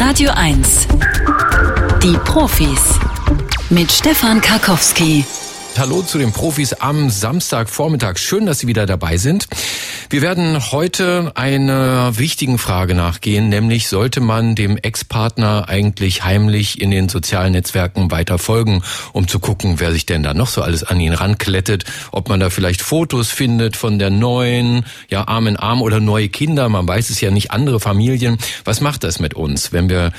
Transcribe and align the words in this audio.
Radio 0.00 0.30
1. 0.34 0.88
Die 2.02 2.16
Profis. 2.24 2.98
Mit 3.68 3.92
Stefan 3.92 4.40
Karkowski. 4.40 5.26
Hallo 5.76 6.00
zu 6.00 6.16
den 6.16 6.32
Profis 6.32 6.72
am 6.72 7.10
Samstagvormittag. 7.10 8.16
Schön, 8.16 8.46
dass 8.46 8.60
Sie 8.60 8.66
wieder 8.66 8.86
dabei 8.86 9.18
sind. 9.18 9.46
Wir 10.12 10.22
werden 10.22 10.72
heute 10.72 11.30
einer 11.36 12.18
wichtigen 12.18 12.58
Frage 12.58 12.96
nachgehen, 12.96 13.48
nämlich 13.48 13.86
sollte 13.86 14.20
man 14.20 14.56
dem 14.56 14.76
Ex-Partner 14.76 15.68
eigentlich 15.68 16.24
heimlich 16.24 16.80
in 16.80 16.90
den 16.90 17.08
sozialen 17.08 17.52
Netzwerken 17.52 18.10
weiter 18.10 18.38
folgen, 18.38 18.82
um 19.12 19.28
zu 19.28 19.38
gucken, 19.38 19.78
wer 19.78 19.92
sich 19.92 20.06
denn 20.06 20.24
da 20.24 20.34
noch 20.34 20.48
so 20.48 20.62
alles 20.62 20.82
an 20.82 20.98
ihn 20.98 21.12
ranklettet, 21.12 21.84
ob 22.10 22.28
man 22.28 22.40
da 22.40 22.50
vielleicht 22.50 22.82
Fotos 22.82 23.30
findet 23.30 23.76
von 23.76 24.00
der 24.00 24.10
neuen, 24.10 24.84
ja, 25.10 25.28
Arm 25.28 25.46
in 25.46 25.56
Arm 25.56 25.80
oder 25.80 26.00
neue 26.00 26.28
Kinder, 26.28 26.68
man 26.68 26.88
weiß 26.88 27.10
es 27.10 27.20
ja 27.20 27.30
nicht, 27.30 27.52
andere 27.52 27.78
Familien. 27.78 28.36
Was 28.64 28.80
macht 28.80 29.04
das 29.04 29.20
mit 29.20 29.34
uns, 29.34 29.72
wenn 29.72 29.88
wir 29.88 30.10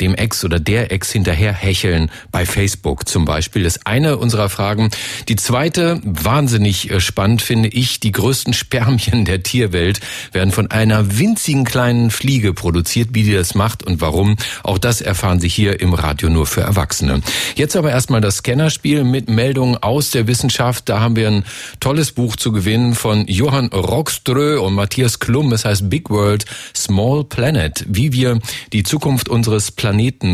dem 0.00 0.14
Ex 0.14 0.44
oder 0.44 0.60
der 0.60 0.92
Ex 0.92 1.10
hinterher 1.10 1.52
hecheln, 1.52 2.10
bei 2.30 2.44
Facebook 2.46 3.08
zum 3.08 3.24
Beispiel? 3.24 3.62
Das 3.62 3.76
ist 3.76 3.86
eine 3.86 4.18
unserer 4.18 4.48
Fragen. 4.48 4.90
Die 5.28 5.36
zweite, 5.36 6.00
wahnsinnig 6.04 6.90
äh, 6.90 7.00
spannend 7.00 7.42
finde 7.42 7.68
ich, 7.68 8.00
die 8.00 8.12
größten 8.12 8.52
Spermien 8.52 9.24
der 9.24 9.42
Tierwelt 9.42 10.00
werden 10.32 10.52
von 10.52 10.70
einer 10.70 11.18
winzigen 11.18 11.64
kleinen 11.64 12.10
Fliege 12.10 12.52
produziert. 12.52 13.10
Wie 13.12 13.22
die 13.22 13.32
das 13.32 13.54
macht 13.54 13.82
und 13.82 14.00
warum, 14.00 14.36
auch 14.62 14.78
das 14.78 15.00
erfahren 15.00 15.40
Sie 15.40 15.48
hier 15.48 15.80
im 15.80 15.94
Radio 15.94 16.28
nur 16.28 16.46
für 16.46 16.60
Erwachsene. 16.60 17.22
Jetzt 17.54 17.76
aber 17.76 17.90
erstmal 17.90 18.20
das 18.20 18.38
Scannerspiel 18.38 19.04
mit 19.04 19.30
Meldungen 19.30 19.76
aus 19.76 20.10
der 20.10 20.26
Wissenschaft. 20.26 20.88
Da 20.88 21.00
haben 21.00 21.16
wir 21.16 21.28
ein 21.28 21.44
tolles 21.80 22.12
Buch 22.12 22.36
zu 22.36 22.52
gewinnen 22.52 22.94
von 22.94 23.26
Johann 23.26 23.68
Rockströ 23.68 24.60
und 24.60 24.74
Matthias 24.74 25.18
Klum. 25.18 25.52
Es 25.52 25.64
heißt 25.64 25.88
Big 25.88 26.10
World, 26.10 26.44
Small 26.74 27.24
Planet. 27.24 27.84
Wie 27.88 28.12
wir 28.12 28.38
die 28.72 28.82
Zukunft 28.82 29.28
unseres 29.28 29.70
Planeten 29.70 29.85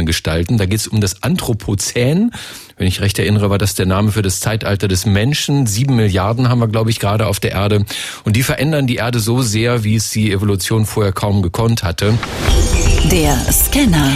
gestalten. 0.06 0.58
Da 0.58 0.66
geht 0.66 0.80
es 0.80 0.88
um 0.88 1.00
das 1.00 1.22
Anthropozän. 1.22 2.30
Wenn 2.76 2.86
ich 2.86 3.00
recht 3.00 3.18
erinnere, 3.18 3.50
war 3.50 3.58
das 3.58 3.74
der 3.74 3.86
Name 3.86 4.12
für 4.12 4.22
das 4.22 4.40
Zeitalter 4.40 4.88
des 4.88 5.06
Menschen. 5.06 5.66
Sieben 5.66 5.96
Milliarden 5.96 6.48
haben 6.48 6.60
wir, 6.60 6.68
glaube 6.68 6.90
ich, 6.90 6.98
gerade 6.98 7.26
auf 7.26 7.40
der 7.40 7.52
Erde. 7.52 7.84
Und 8.24 8.36
die 8.36 8.42
verändern 8.42 8.86
die 8.86 8.96
Erde 8.96 9.18
so 9.18 9.42
sehr, 9.42 9.84
wie 9.84 9.96
es 9.96 10.10
die 10.10 10.32
Evolution 10.32 10.86
vorher 10.86 11.12
kaum 11.12 11.42
gekonnt 11.42 11.82
hatte. 11.82 12.18
Der 13.10 13.36
Scanner. 13.52 14.12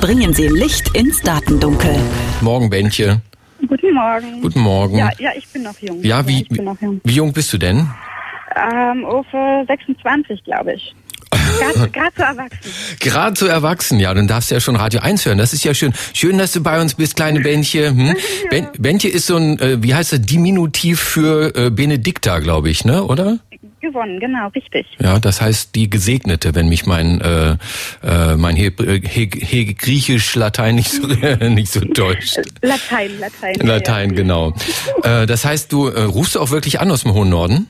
Bringen 0.00 0.32
Sie 0.34 0.48
Licht 0.48 0.96
ins 0.96 1.20
Datendunkel. 1.20 1.96
Morgen, 2.40 2.70
Bändche. 2.70 3.20
Guten 3.66 3.94
Morgen. 3.94 4.40
Guten 4.42 4.60
Morgen. 4.60 4.98
Ja, 4.98 5.10
ja, 5.18 5.30
ich 5.36 5.46
bin 5.48 5.62
noch 5.62 5.78
jung. 5.78 6.02
Ja, 6.02 6.26
wie, 6.26 6.42
ich 6.42 6.48
bin 6.48 6.64
noch 6.64 6.80
jung. 6.80 7.00
wie 7.04 7.14
jung 7.14 7.32
bist 7.32 7.52
du 7.52 7.58
denn? 7.58 7.88
Ähm, 8.56 9.04
Uwe 9.04 9.64
26, 9.66 10.44
glaube 10.44 10.74
ich. 10.74 10.94
Gerade 11.92 12.12
so 12.16 12.22
erwachsen. 12.22 12.70
Gerade 13.00 13.36
so 13.36 13.46
erwachsen, 13.46 14.00
ja, 14.00 14.14
dann 14.14 14.26
darfst 14.28 14.50
du 14.50 14.54
ja 14.54 14.60
schon 14.60 14.76
Radio 14.76 15.00
1 15.00 15.26
hören. 15.26 15.38
Das 15.38 15.52
ist 15.52 15.64
ja 15.64 15.74
schön. 15.74 15.92
Schön, 16.12 16.38
dass 16.38 16.52
du 16.52 16.62
bei 16.62 16.80
uns 16.80 16.94
bist, 16.94 17.16
kleine 17.16 17.40
Bändche. 17.40 17.90
Hm? 17.90 18.16
Ben, 18.50 18.68
Bändche 18.78 19.08
ist 19.08 19.26
so 19.26 19.36
ein, 19.36 19.58
äh, 19.58 19.82
wie 19.82 19.94
heißt 19.94 20.12
das, 20.12 20.22
Diminutiv 20.22 21.00
für 21.00 21.54
äh, 21.54 21.70
Benedikta, 21.70 22.38
glaube 22.38 22.70
ich, 22.70 22.84
ne, 22.84 23.04
oder? 23.04 23.38
Gewonnen, 23.80 24.20
genau, 24.20 24.46
richtig. 24.54 24.86
Ja, 25.00 25.18
das 25.18 25.40
heißt 25.40 25.74
die 25.74 25.90
Gesegnete, 25.90 26.54
wenn 26.54 26.68
mich 26.68 26.86
mein 26.86 27.20
äh, 27.20 27.56
äh, 28.04 28.36
mein 28.36 28.54
He 28.54 28.70
He 28.78 29.28
He 29.32 29.74
Griechisch 29.74 30.36
Latein 30.36 30.76
nicht 30.76 30.92
so 30.92 31.04
nicht 31.48 31.72
so 31.72 31.80
täuscht. 31.80 32.36
Latein, 32.62 33.10
Latein. 33.18 33.54
ja, 33.58 33.66
Latein, 33.66 34.14
genau. 34.14 34.54
Äh, 35.02 35.26
das 35.26 35.44
heißt, 35.44 35.72
du 35.72 35.88
äh, 35.88 36.02
rufst 36.02 36.36
du 36.36 36.40
auch 36.40 36.50
wirklich 36.50 36.80
an 36.80 36.92
aus 36.92 37.02
dem 37.02 37.12
hohen 37.12 37.28
Norden? 37.28 37.68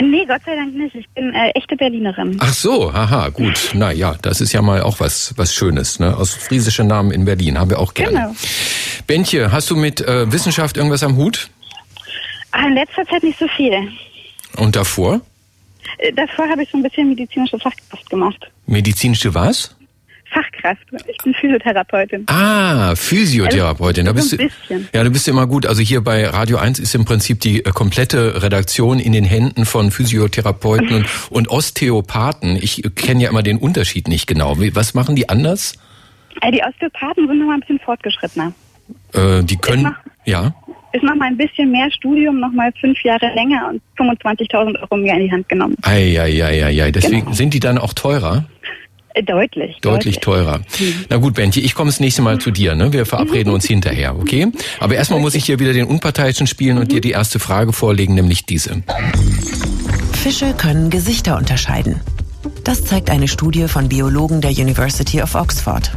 Nee, 0.00 0.26
Gott 0.26 0.42
sei 0.44 0.56
Dank 0.56 0.74
nicht. 0.74 0.94
Ich 0.94 1.08
bin 1.10 1.32
äh, 1.32 1.50
echte 1.50 1.76
Berlinerin. 1.76 2.36
Ach 2.40 2.52
so, 2.52 2.92
haha, 2.92 3.28
gut. 3.28 3.70
Na 3.74 3.92
ja, 3.92 4.16
das 4.22 4.40
ist 4.40 4.52
ja 4.52 4.60
mal 4.60 4.82
auch 4.82 4.98
was 4.98 5.34
was 5.36 5.54
Schönes, 5.54 6.00
ne? 6.00 6.16
Aus 6.16 6.34
friesischen 6.34 6.88
Namen 6.88 7.12
in 7.12 7.24
Berlin 7.24 7.58
haben 7.58 7.70
wir 7.70 7.78
auch 7.78 7.94
gerne. 7.94 8.12
Genau. 8.12 8.34
Bentje, 9.06 9.52
hast 9.52 9.70
du 9.70 9.76
mit 9.76 10.00
äh, 10.00 10.30
Wissenschaft 10.32 10.76
irgendwas 10.76 11.02
am 11.04 11.16
Hut? 11.16 11.48
Ah, 12.50 12.66
in 12.66 12.74
letzter 12.74 13.04
Zeit 13.06 13.22
nicht 13.22 13.38
so 13.38 13.46
viel. 13.48 13.72
Und 14.56 14.74
davor? 14.74 15.20
Äh, 15.98 16.12
davor 16.12 16.48
habe 16.48 16.62
ich 16.62 16.70
so 16.70 16.78
ein 16.78 16.82
bisschen 16.82 17.08
medizinische 17.08 17.58
Fachkraft 17.58 18.08
gemacht. 18.10 18.50
Medizinische 18.66 19.32
was? 19.34 19.76
Fachkraft. 20.32 20.82
Ich 21.08 21.16
bin 21.18 21.34
Physiotherapeutin. 21.34 22.24
Ah, 22.28 22.94
Physiotherapeutin. 22.96 24.04
Da 24.06 24.12
Also, 24.12 24.20
bist 24.22 24.30
so 24.30 24.36
du, 24.36 24.42
ein 24.42 24.48
bisschen. 24.48 24.88
ja, 24.94 25.04
du 25.04 25.10
bist 25.10 25.28
immer 25.28 25.46
gut. 25.46 25.66
Also 25.66 25.80
hier 25.82 26.00
bei 26.02 26.26
Radio 26.26 26.56
1 26.58 26.78
ist 26.80 26.94
im 26.94 27.04
Prinzip 27.04 27.40
die 27.40 27.64
äh, 27.64 27.70
komplette 27.70 28.42
Redaktion 28.42 28.98
in 28.98 29.12
den 29.12 29.24
Händen 29.24 29.64
von 29.64 29.90
Physiotherapeuten 29.90 30.94
und, 30.96 31.06
und 31.30 31.50
Osteopathen. 31.50 32.56
Ich 32.56 32.82
kenne 32.96 33.22
ja 33.22 33.30
immer 33.30 33.42
den 33.42 33.58
Unterschied 33.58 34.08
nicht 34.08 34.26
genau. 34.26 34.56
Was 34.72 34.94
machen 34.94 35.14
die 35.16 35.28
anders? 35.28 35.74
Äh, 36.40 36.50
die 36.52 36.62
Osteopathen 36.62 37.28
sind 37.28 37.38
noch 37.38 37.46
mal 37.46 37.54
ein 37.54 37.60
bisschen 37.60 37.78
fortgeschrittener. 37.80 38.52
Äh, 39.12 39.42
die 39.44 39.56
können, 39.56 39.82
mach- 39.84 39.96
ja. 40.24 40.52
Ist 40.92 41.02
noch 41.02 41.16
mal 41.16 41.26
ein 41.26 41.36
bisschen 41.36 41.72
mehr 41.72 41.90
Studium, 41.90 42.38
noch 42.38 42.52
mal 42.52 42.72
fünf 42.80 43.02
Jahre 43.02 43.26
länger 43.34 43.68
und 43.68 43.82
25.000 43.98 44.80
Euro 44.80 44.96
mehr 44.96 45.14
in 45.16 45.24
die 45.24 45.32
Hand 45.32 45.48
genommen. 45.48 45.74
Eieieiei. 45.82 46.90
Deswegen 46.92 47.20
Genau. 47.24 47.32
sind 47.32 47.52
die 47.54 47.58
dann 47.60 47.78
auch 47.78 47.94
teurer? 47.94 48.44
Deutlich. 49.22 49.76
Deutlich 49.80 50.18
teurer. 50.18 50.58
Mhm. 50.58 51.04
Na 51.08 51.16
gut, 51.18 51.34
Bentje, 51.34 51.62
ich 51.62 51.74
komme 51.74 51.90
das 51.90 52.00
nächste 52.00 52.22
Mal 52.22 52.40
zu 52.40 52.50
dir. 52.50 52.74
Ne? 52.74 52.92
Wir 52.92 53.06
verabreden 53.06 53.52
uns 53.52 53.64
hinterher, 53.64 54.16
okay? 54.16 54.48
Aber 54.80 54.96
erstmal 54.96 55.20
muss 55.20 55.34
ich 55.34 55.44
hier 55.44 55.60
wieder 55.60 55.72
den 55.72 55.86
Unparteiischen 55.86 56.46
spielen 56.46 56.78
und 56.78 56.90
dir 56.90 57.00
die 57.00 57.12
erste 57.12 57.38
Frage 57.38 57.72
vorlegen, 57.72 58.14
nämlich 58.14 58.44
diese. 58.44 58.82
Fische 60.12 60.54
können 60.54 60.90
Gesichter 60.90 61.36
unterscheiden. 61.36 62.00
Das 62.64 62.84
zeigt 62.84 63.10
eine 63.10 63.28
Studie 63.28 63.68
von 63.68 63.88
Biologen 63.88 64.40
der 64.40 64.50
University 64.50 65.22
of 65.22 65.34
Oxford. 65.34 65.92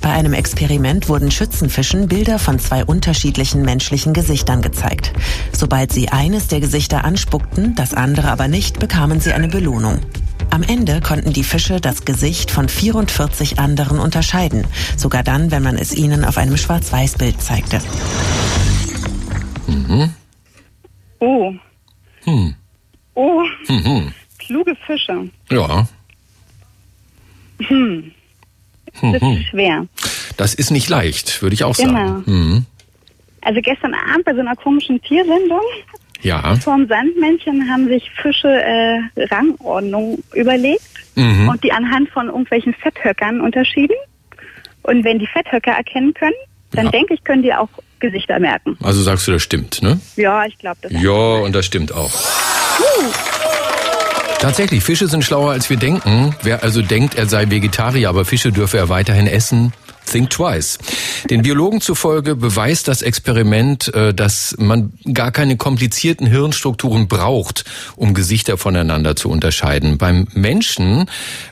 Bei 0.00 0.10
einem 0.10 0.32
Experiment 0.32 1.08
wurden 1.08 1.30
Schützenfischen 1.30 2.08
Bilder 2.08 2.38
von 2.38 2.58
zwei 2.58 2.84
unterschiedlichen 2.84 3.62
menschlichen 3.62 4.12
Gesichtern 4.12 4.62
gezeigt. 4.62 5.12
Sobald 5.52 5.92
sie 5.92 6.08
eines 6.08 6.48
der 6.48 6.60
Gesichter 6.60 7.04
anspuckten, 7.04 7.74
das 7.74 7.94
andere 7.94 8.30
aber 8.30 8.48
nicht, 8.48 8.78
bekamen 8.78 9.20
sie 9.20 9.32
eine 9.32 9.48
Belohnung. 9.48 10.00
Am 10.50 10.62
Ende 10.62 11.00
konnten 11.00 11.32
die 11.32 11.44
Fische 11.44 11.80
das 11.80 12.04
Gesicht 12.04 12.50
von 12.50 12.68
44 12.68 13.58
anderen 13.58 13.98
unterscheiden, 14.00 14.66
sogar 14.96 15.22
dann, 15.22 15.50
wenn 15.50 15.62
man 15.62 15.76
es 15.76 15.94
ihnen 15.94 16.24
auf 16.24 16.36
einem 16.38 16.56
Schwarz-Weiß-Bild 16.56 17.40
zeigte. 17.40 17.80
Oh. 21.20 21.52
Hm. 22.24 22.54
Oh. 23.14 23.42
Mhm. 23.68 24.12
Kluge 24.38 24.74
Fische. 24.86 25.28
Ja, 25.50 25.86
Das 27.58 29.22
ist 29.22 29.46
schwer. 29.50 29.86
das 30.36 30.54
ist 30.54 30.70
nicht 30.70 30.88
leicht, 30.88 31.42
würde 31.42 31.54
ich 31.54 31.64
auch 31.64 31.76
Genau. 31.76 31.92
sagen. 31.92 32.22
Mhm. 32.26 32.66
Also 33.42 33.60
gestern 33.62 33.94
Abend 33.94 34.24
bei 34.24 34.34
so 34.34 34.40
einer 34.40 34.56
komischen 34.56 35.00
Tiersendung 35.02 35.60
Ja. 36.22 36.54
vom 36.56 36.86
Sandmännchen 36.88 37.70
haben 37.70 37.88
sich 37.88 38.10
Fische 38.22 38.48
äh, 38.48 39.00
Rangordnung 39.30 40.22
überlegt 40.34 40.82
Mhm. 41.16 41.48
und 41.48 41.64
die 41.64 41.72
anhand 41.72 42.08
von 42.10 42.26
irgendwelchen 42.28 42.72
Fetthöckern 42.74 43.40
unterschieden. 43.40 43.96
Und 44.82 45.04
wenn 45.04 45.18
die 45.18 45.26
Fetthöcker 45.26 45.72
erkennen 45.72 46.14
können, 46.14 46.34
dann 46.72 46.86
Ja. 46.86 46.90
denke 46.92 47.14
ich, 47.14 47.24
können 47.24 47.42
die 47.42 47.52
auch 47.52 47.68
Gesichter 47.98 48.38
merken. 48.38 48.78
Also 48.82 49.02
sagst 49.02 49.26
du, 49.28 49.32
das 49.32 49.42
stimmt, 49.42 49.82
ne? 49.82 50.00
Ja, 50.16 50.46
ich 50.46 50.56
glaube 50.58 50.78
das. 50.82 50.92
Ja, 50.92 51.10
und 51.10 51.52
das 51.54 51.66
stimmt 51.66 51.92
auch. 51.92 52.12
Tatsächlich, 54.40 54.82
Fische 54.82 55.06
sind 55.06 55.22
schlauer 55.24 55.50
als 55.50 55.68
wir 55.68 55.76
denken. 55.76 56.34
Wer 56.42 56.62
also 56.62 56.80
denkt, 56.80 57.16
er 57.16 57.26
sei 57.26 57.50
Vegetarier, 57.50 58.08
aber 58.08 58.24
Fische 58.24 58.52
dürfe 58.52 58.78
er 58.78 58.88
weiterhin 58.88 59.26
essen, 59.26 59.72
think 60.10 60.30
twice. 60.30 60.78
Den 61.28 61.42
Biologen 61.42 61.80
zufolge 61.80 62.36
beweist 62.36 62.88
das 62.88 63.02
Experiment, 63.02 63.92
äh, 63.94 64.12
dass 64.14 64.54
man 64.58 64.92
gar 65.12 65.30
keine 65.32 65.56
komplizierten 65.56 66.26
Hirnstrukturen 66.26 67.08
braucht, 67.08 67.64
um 67.96 68.14
Gesichter 68.14 68.58
voneinander 68.58 69.16
zu 69.16 69.28
unterscheiden. 69.28 69.98
Beim 69.98 70.26
Menschen, 70.32 71.06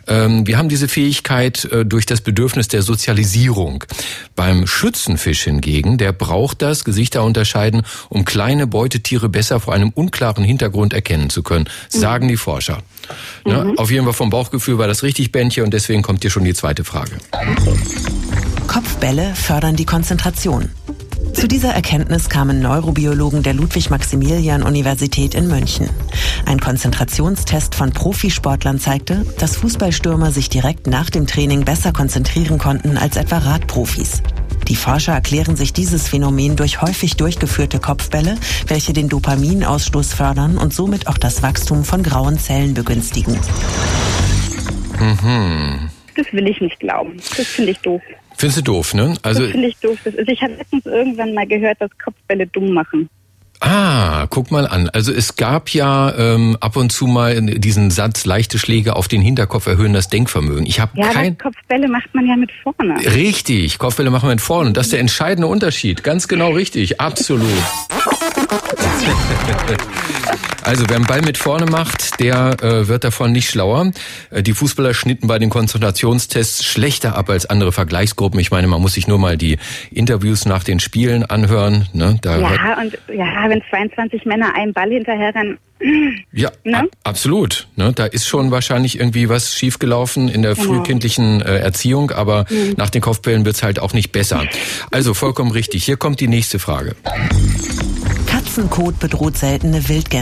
ähm, 0.06 0.46
wir 0.46 0.58
haben 0.58 0.68
diese 0.68 0.88
Fähigkeit 0.88 1.64
äh, 1.66 1.84
durch 1.84 2.06
das 2.06 2.20
Bedürfnis 2.20 2.68
der 2.68 2.82
Sozialisierung. 2.82 3.84
Beim 4.34 4.66
Schützenfisch 4.66 5.44
hingegen, 5.44 5.98
der 5.98 6.12
braucht 6.12 6.62
das 6.62 6.84
Gesichter 6.84 7.24
unterscheiden, 7.24 7.82
um 8.08 8.24
kleine 8.24 8.66
Beutetiere 8.66 9.28
besser 9.28 9.60
vor 9.60 9.74
einem 9.74 9.90
unklaren 9.90 10.44
Hintergrund 10.44 10.92
erkennen 10.92 11.30
zu 11.30 11.42
können, 11.42 11.68
sagen 11.88 12.28
die 12.28 12.36
Forscher. 12.36 12.82
Ne? 13.44 13.74
Auf 13.76 13.90
jeden 13.90 14.04
Fall 14.04 14.14
vom 14.14 14.30
Bauchgefühl 14.30 14.78
war 14.78 14.86
das 14.86 15.02
richtig, 15.02 15.32
Bändchen, 15.32 15.64
und 15.64 15.72
deswegen 15.72 16.02
kommt 16.02 16.22
hier 16.22 16.30
schon 16.30 16.44
die 16.44 16.54
zweite 16.54 16.84
Frage. 16.84 17.12
Kopfbälle 18.68 19.34
fördern 19.34 19.76
die 19.76 19.86
Konzentration. 19.86 20.70
Zu 21.32 21.48
dieser 21.48 21.70
Erkenntnis 21.70 22.28
kamen 22.28 22.60
Neurobiologen 22.60 23.42
der 23.42 23.54
Ludwig-Maximilian-Universität 23.54 25.34
in 25.34 25.48
München. 25.48 25.88
Ein 26.44 26.60
Konzentrationstest 26.60 27.74
von 27.74 27.92
Profisportlern 27.92 28.78
zeigte, 28.78 29.24
dass 29.38 29.56
Fußballstürmer 29.56 30.32
sich 30.32 30.50
direkt 30.50 30.86
nach 30.86 31.08
dem 31.08 31.26
Training 31.26 31.64
besser 31.64 31.92
konzentrieren 31.92 32.58
konnten 32.58 32.98
als 32.98 33.16
etwa 33.16 33.38
Radprofis. 33.38 34.22
Die 34.68 34.76
Forscher 34.76 35.14
erklären 35.14 35.56
sich 35.56 35.72
dieses 35.72 36.06
Phänomen 36.06 36.54
durch 36.54 36.82
häufig 36.82 37.16
durchgeführte 37.16 37.78
Kopfbälle, 37.78 38.36
welche 38.66 38.92
den 38.92 39.08
Dopaminausstoß 39.08 40.12
fördern 40.12 40.58
und 40.58 40.74
somit 40.74 41.06
auch 41.06 41.18
das 41.18 41.42
Wachstum 41.42 41.84
von 41.84 42.02
grauen 42.02 42.38
Zellen 42.38 42.74
begünstigen. 42.74 43.38
das 46.14 46.32
will 46.32 46.46
ich 46.46 46.60
nicht 46.60 46.78
glauben. 46.80 47.16
Das 47.16 47.46
finde 47.46 47.70
ich 47.70 47.78
doof. 47.78 48.02
Findest 48.38 48.58
du 48.58 48.62
doof, 48.62 48.94
ne? 48.94 49.14
Also 49.22 49.42
das 49.42 49.50
finde 49.50 49.66
ich 49.66 49.76
doof. 49.78 49.98
Das 50.04 50.14
ist, 50.14 50.28
ich 50.28 50.40
habe 50.40 50.54
letztens 50.54 50.86
irgendwann 50.86 51.34
mal 51.34 51.46
gehört, 51.46 51.80
dass 51.80 51.90
Kopfbälle 52.02 52.46
dumm 52.46 52.72
machen. 52.72 53.10
Ah, 53.60 54.28
guck 54.30 54.52
mal 54.52 54.68
an. 54.68 54.88
Also 54.90 55.12
es 55.12 55.34
gab 55.34 55.70
ja 55.70 56.14
ähm, 56.16 56.56
ab 56.60 56.76
und 56.76 56.92
zu 56.92 57.08
mal 57.08 57.42
diesen 57.42 57.90
Satz, 57.90 58.24
leichte 58.24 58.56
Schläge 58.56 58.94
auf 58.94 59.08
den 59.08 59.20
Hinterkopf 59.20 59.66
erhöhen 59.66 59.92
das 59.92 60.08
Denkvermögen. 60.08 60.66
Ich 60.66 60.78
habe 60.78 60.92
ja, 60.94 61.08
kein 61.08 61.36
Kopfbälle 61.36 61.88
macht 61.88 62.14
man 62.14 62.28
ja 62.28 62.36
mit 62.36 62.52
vorne. 62.62 63.04
Richtig, 63.04 63.78
Kopfbälle 63.78 64.10
machen 64.10 64.28
wir 64.28 64.34
mit 64.34 64.40
vorne. 64.40 64.68
Und 64.68 64.76
das 64.76 64.86
ist 64.86 64.92
der 64.92 65.00
entscheidende 65.00 65.48
Unterschied. 65.48 66.04
Ganz 66.04 66.28
genau 66.28 66.52
richtig, 66.52 67.00
absolut. 67.00 67.48
Also 70.62 70.84
wer 70.88 70.96
einen 70.96 71.06
Ball 71.06 71.22
mit 71.22 71.38
vorne 71.38 71.66
macht, 71.66 72.20
der 72.20 72.56
äh, 72.62 72.88
wird 72.88 73.04
davon 73.04 73.32
nicht 73.32 73.48
schlauer. 73.48 73.92
Äh, 74.30 74.42
die 74.42 74.52
Fußballer 74.52 74.94
schnitten 74.94 75.26
bei 75.26 75.38
den 75.38 75.50
Konzentrationstests 75.50 76.64
schlechter 76.64 77.16
ab 77.16 77.30
als 77.30 77.46
andere 77.46 77.72
Vergleichsgruppen. 77.72 78.38
Ich 78.40 78.50
meine, 78.50 78.66
man 78.66 78.80
muss 78.80 78.94
sich 78.94 79.08
nur 79.08 79.18
mal 79.18 79.36
die 79.36 79.58
Interviews 79.90 80.44
nach 80.44 80.64
den 80.64 80.80
Spielen 80.80 81.24
anhören. 81.24 81.88
Ne? 81.92 82.18
Da 82.20 82.38
ja, 82.38 82.78
und 82.80 82.98
ja, 83.14 83.48
wenn 83.48 83.62
22 83.70 84.24
Männer 84.24 84.54
einen 84.54 84.72
Ball 84.72 84.90
hinterher 84.90 85.32
dann 85.32 85.58
ja, 86.32 86.50
ne? 86.64 86.88
absolut. 87.04 87.68
Ne? 87.76 87.92
Da 87.92 88.06
ist 88.06 88.26
schon 88.26 88.50
wahrscheinlich 88.50 88.98
irgendwie 88.98 89.28
was 89.28 89.54
schiefgelaufen 89.54 90.28
in 90.28 90.42
der 90.42 90.54
genau. 90.54 90.66
frühkindlichen 90.66 91.40
äh, 91.40 91.58
Erziehung, 91.58 92.10
aber 92.10 92.46
mhm. 92.50 92.74
nach 92.76 92.90
den 92.90 93.00
Kopfbällen 93.00 93.44
wird's 93.44 93.62
halt 93.62 93.78
auch 93.78 93.92
nicht 93.92 94.12
besser. 94.12 94.44
Also 94.90 95.14
vollkommen 95.14 95.52
richtig. 95.52 95.84
Hier 95.84 95.96
kommt 95.96 96.20
die 96.20 96.28
nächste 96.28 96.58
Frage. 96.58 96.96
Katzenkot 98.26 98.98
bedroht 98.98 99.36
seltene 99.36 99.88
Wildgänse. 99.88 100.17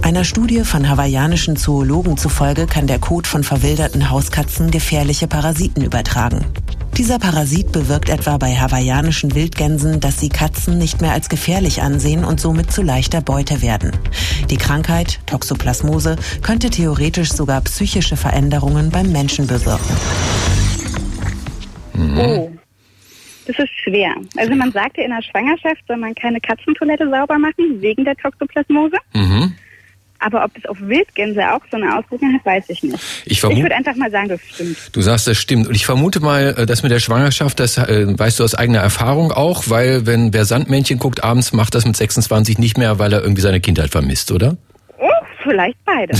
Einer 0.00 0.24
Studie 0.24 0.64
von 0.64 0.88
hawaiianischen 0.88 1.56
Zoologen 1.56 2.16
zufolge 2.16 2.64
kann 2.64 2.86
der 2.86 2.98
Kot 2.98 3.26
von 3.26 3.44
verwilderten 3.44 4.08
Hauskatzen 4.08 4.70
gefährliche 4.70 5.26
Parasiten 5.26 5.84
übertragen. 5.84 6.46
Dieser 6.96 7.18
Parasit 7.18 7.70
bewirkt 7.70 8.08
etwa 8.08 8.38
bei 8.38 8.56
hawaiianischen 8.56 9.34
Wildgänsen, 9.34 10.00
dass 10.00 10.18
sie 10.20 10.30
Katzen 10.30 10.78
nicht 10.78 11.02
mehr 11.02 11.12
als 11.12 11.28
gefährlich 11.28 11.82
ansehen 11.82 12.24
und 12.24 12.40
somit 12.40 12.72
zu 12.72 12.80
leichter 12.80 13.20
Beute 13.20 13.60
werden. 13.60 13.92
Die 14.48 14.56
Krankheit, 14.56 15.20
Toxoplasmose, 15.26 16.16
könnte 16.40 16.70
theoretisch 16.70 17.32
sogar 17.32 17.60
psychische 17.60 18.16
Veränderungen 18.16 18.88
beim 18.88 19.12
Menschen 19.12 19.46
bewirken. 19.46 19.96
Oh. 22.16 22.57
Das 23.48 23.58
ist 23.58 23.70
schwer. 23.82 24.14
Also 24.36 24.54
man 24.54 24.70
sagte 24.72 25.00
in 25.00 25.10
der 25.10 25.22
Schwangerschaft 25.22 25.82
soll 25.88 25.96
man 25.96 26.14
keine 26.14 26.38
Katzentoilette 26.38 27.08
sauber 27.08 27.38
machen, 27.38 27.80
wegen 27.80 28.04
der 28.04 28.14
Toxoplasmose. 28.16 28.98
Mhm. 29.14 29.54
Aber 30.18 30.44
ob 30.44 30.50
es 30.56 30.66
auf 30.66 30.76
Wildgänse 30.80 31.40
auch 31.50 31.60
so 31.70 31.76
eine 31.76 31.96
Auswirkung 31.96 32.34
hat, 32.34 32.44
weiß 32.44 32.64
ich 32.68 32.82
nicht. 32.82 32.98
Ich, 33.24 33.42
ich 33.42 33.62
würde 33.62 33.74
einfach 33.74 33.94
mal 33.94 34.10
sagen, 34.10 34.28
das 34.28 34.40
stimmt. 34.42 34.76
Du 34.92 35.00
sagst, 35.00 35.26
das 35.26 35.38
stimmt. 35.38 35.68
Und 35.68 35.74
ich 35.74 35.86
vermute 35.86 36.20
mal, 36.20 36.54
äh, 36.58 36.66
dass 36.66 36.82
mit 36.82 36.92
der 36.92 36.98
Schwangerschaft, 36.98 37.58
das 37.58 37.78
äh, 37.78 38.06
weißt 38.18 38.40
du 38.40 38.44
aus 38.44 38.54
eigener 38.54 38.80
Erfahrung 38.80 39.32
auch, 39.32 39.64
weil 39.68 40.06
wenn 40.06 40.34
wer 40.34 40.44
Sandmännchen 40.44 40.98
guckt 40.98 41.24
abends, 41.24 41.52
macht 41.54 41.74
das 41.74 41.86
mit 41.86 41.96
26 41.96 42.58
nicht 42.58 42.76
mehr, 42.76 42.98
weil 42.98 43.12
er 43.12 43.22
irgendwie 43.22 43.42
seine 43.42 43.60
Kindheit 43.60 43.90
vermisst, 43.90 44.30
oder? 44.30 44.58
Oh, 44.98 45.08
vielleicht 45.42 45.78
beide. 45.86 46.18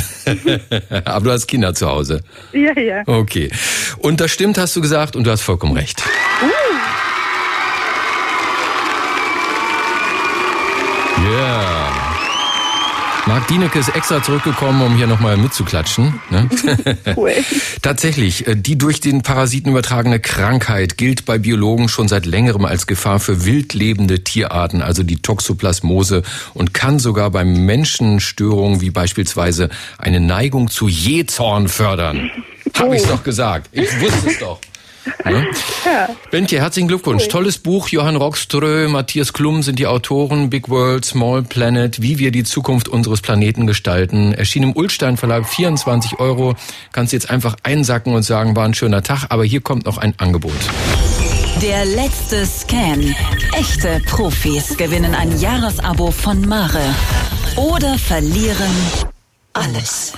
Aber 1.05 1.25
du 1.25 1.33
hast 1.33 1.47
Kinder 1.47 1.75
zu 1.75 1.89
Hause. 1.89 2.23
Ja, 2.53 2.79
ja. 2.79 3.03
Okay. 3.07 3.51
Und 3.99 4.21
das 4.21 4.31
stimmt, 4.31 4.57
hast 4.57 4.77
du 4.77 4.81
gesagt, 4.81 5.15
und 5.15 5.25
du 5.25 5.31
hast 5.31 5.43
vollkommen 5.43 5.77
recht. 5.77 6.03
Uh. 6.43 6.68
Marc 13.39 13.47
Dienecke 13.47 13.79
ist 13.79 13.95
extra 13.95 14.21
zurückgekommen, 14.21 14.83
um 14.83 14.97
hier 14.97 15.07
nochmal 15.07 15.37
mitzuklatschen. 15.37 16.21
Ne? 16.29 16.49
Cool. 17.17 17.33
Tatsächlich, 17.83 18.49
äh, 18.49 18.57
die 18.57 18.77
durch 18.77 19.01
den 19.01 19.23
Parasiten 19.23 19.71
übertragene 19.71 20.19
Krankheit 20.19 20.99
gilt 20.99 21.25
bei 21.25 21.39
Biologen 21.39 21.89
schon 21.89 22.09
seit 22.09 22.27
längerem 22.27 22.65
als 22.65 22.89
Gefahr 22.89 23.21
für 23.21 23.45
wildlebende 23.45 24.25
Tierarten, 24.25 24.83
also 24.83 25.05
die 25.05 25.23
Toxoplasmose, 25.23 26.25
und 26.55 26.75
kann 26.75 26.99
sogar 26.99 27.31
bei 27.31 27.45
Menschen 27.45 28.19
Störungen 28.19 28.81
wie 28.81 28.91
beispielsweise 28.91 29.71
eine 29.99 30.19
Neigung 30.19 30.69
zu 30.69 30.89
Jezorn 30.89 31.69
fördern. 31.69 32.31
Oh. 32.75 32.81
Hab 32.81 32.93
ich's 32.93 33.07
doch 33.07 33.23
gesagt. 33.23 33.69
Ich 33.71 34.01
wusste 34.01 34.31
es 34.31 34.39
doch. 34.41 34.59
Ja. 35.25 36.09
Bentje, 36.31 36.61
herzlichen 36.61 36.89
Glückwunsch. 36.89 37.25
Cool. 37.25 37.29
Tolles 37.29 37.59
Buch. 37.59 37.89
Johann 37.89 38.17
Rockströ, 38.17 38.89
Matthias 38.89 39.33
Klum 39.33 39.63
sind 39.63 39.79
die 39.79 39.87
Autoren. 39.87 40.51
Big 40.51 40.69
World, 40.69 41.05
Small 41.05 41.43
Planet, 41.43 42.03
wie 42.03 42.19
wir 42.19 42.31
die 42.31 42.45
Zukunft 42.45 42.89
unseres 42.89 43.21
Planeten 43.21 43.67
gestalten. 43.67 44.33
Erschien 44.33 44.63
im 44.63 44.77
Ulstein 44.77 45.17
Verlag 45.17 45.49
24 45.49 46.19
Euro. 46.19 46.55
Kannst 46.93 47.13
jetzt 47.13 47.31
einfach 47.31 47.57
einsacken 47.63 48.15
und 48.15 48.23
sagen, 48.23 48.57
war 48.57 48.65
ein 48.65 48.75
schöner 48.75 49.03
Tag. 49.03 49.27
Aber 49.31 49.45
hier 49.45 49.61
kommt 49.61 49.87
noch 49.87 49.99
ein 49.99 50.15
Angebot. 50.19 50.53
Der 51.63 51.85
letzte 51.85 52.47
Scan. 52.47 53.15
Echte 53.53 54.01
Profis 54.07 54.77
gewinnen 54.77 55.15
ein 55.15 55.41
Jahresabo 55.41 56.11
von 56.11 56.41
Mare. 56.43 56.83
Oder 57.57 57.99
verlieren 57.99 58.71
alles. 59.53 60.13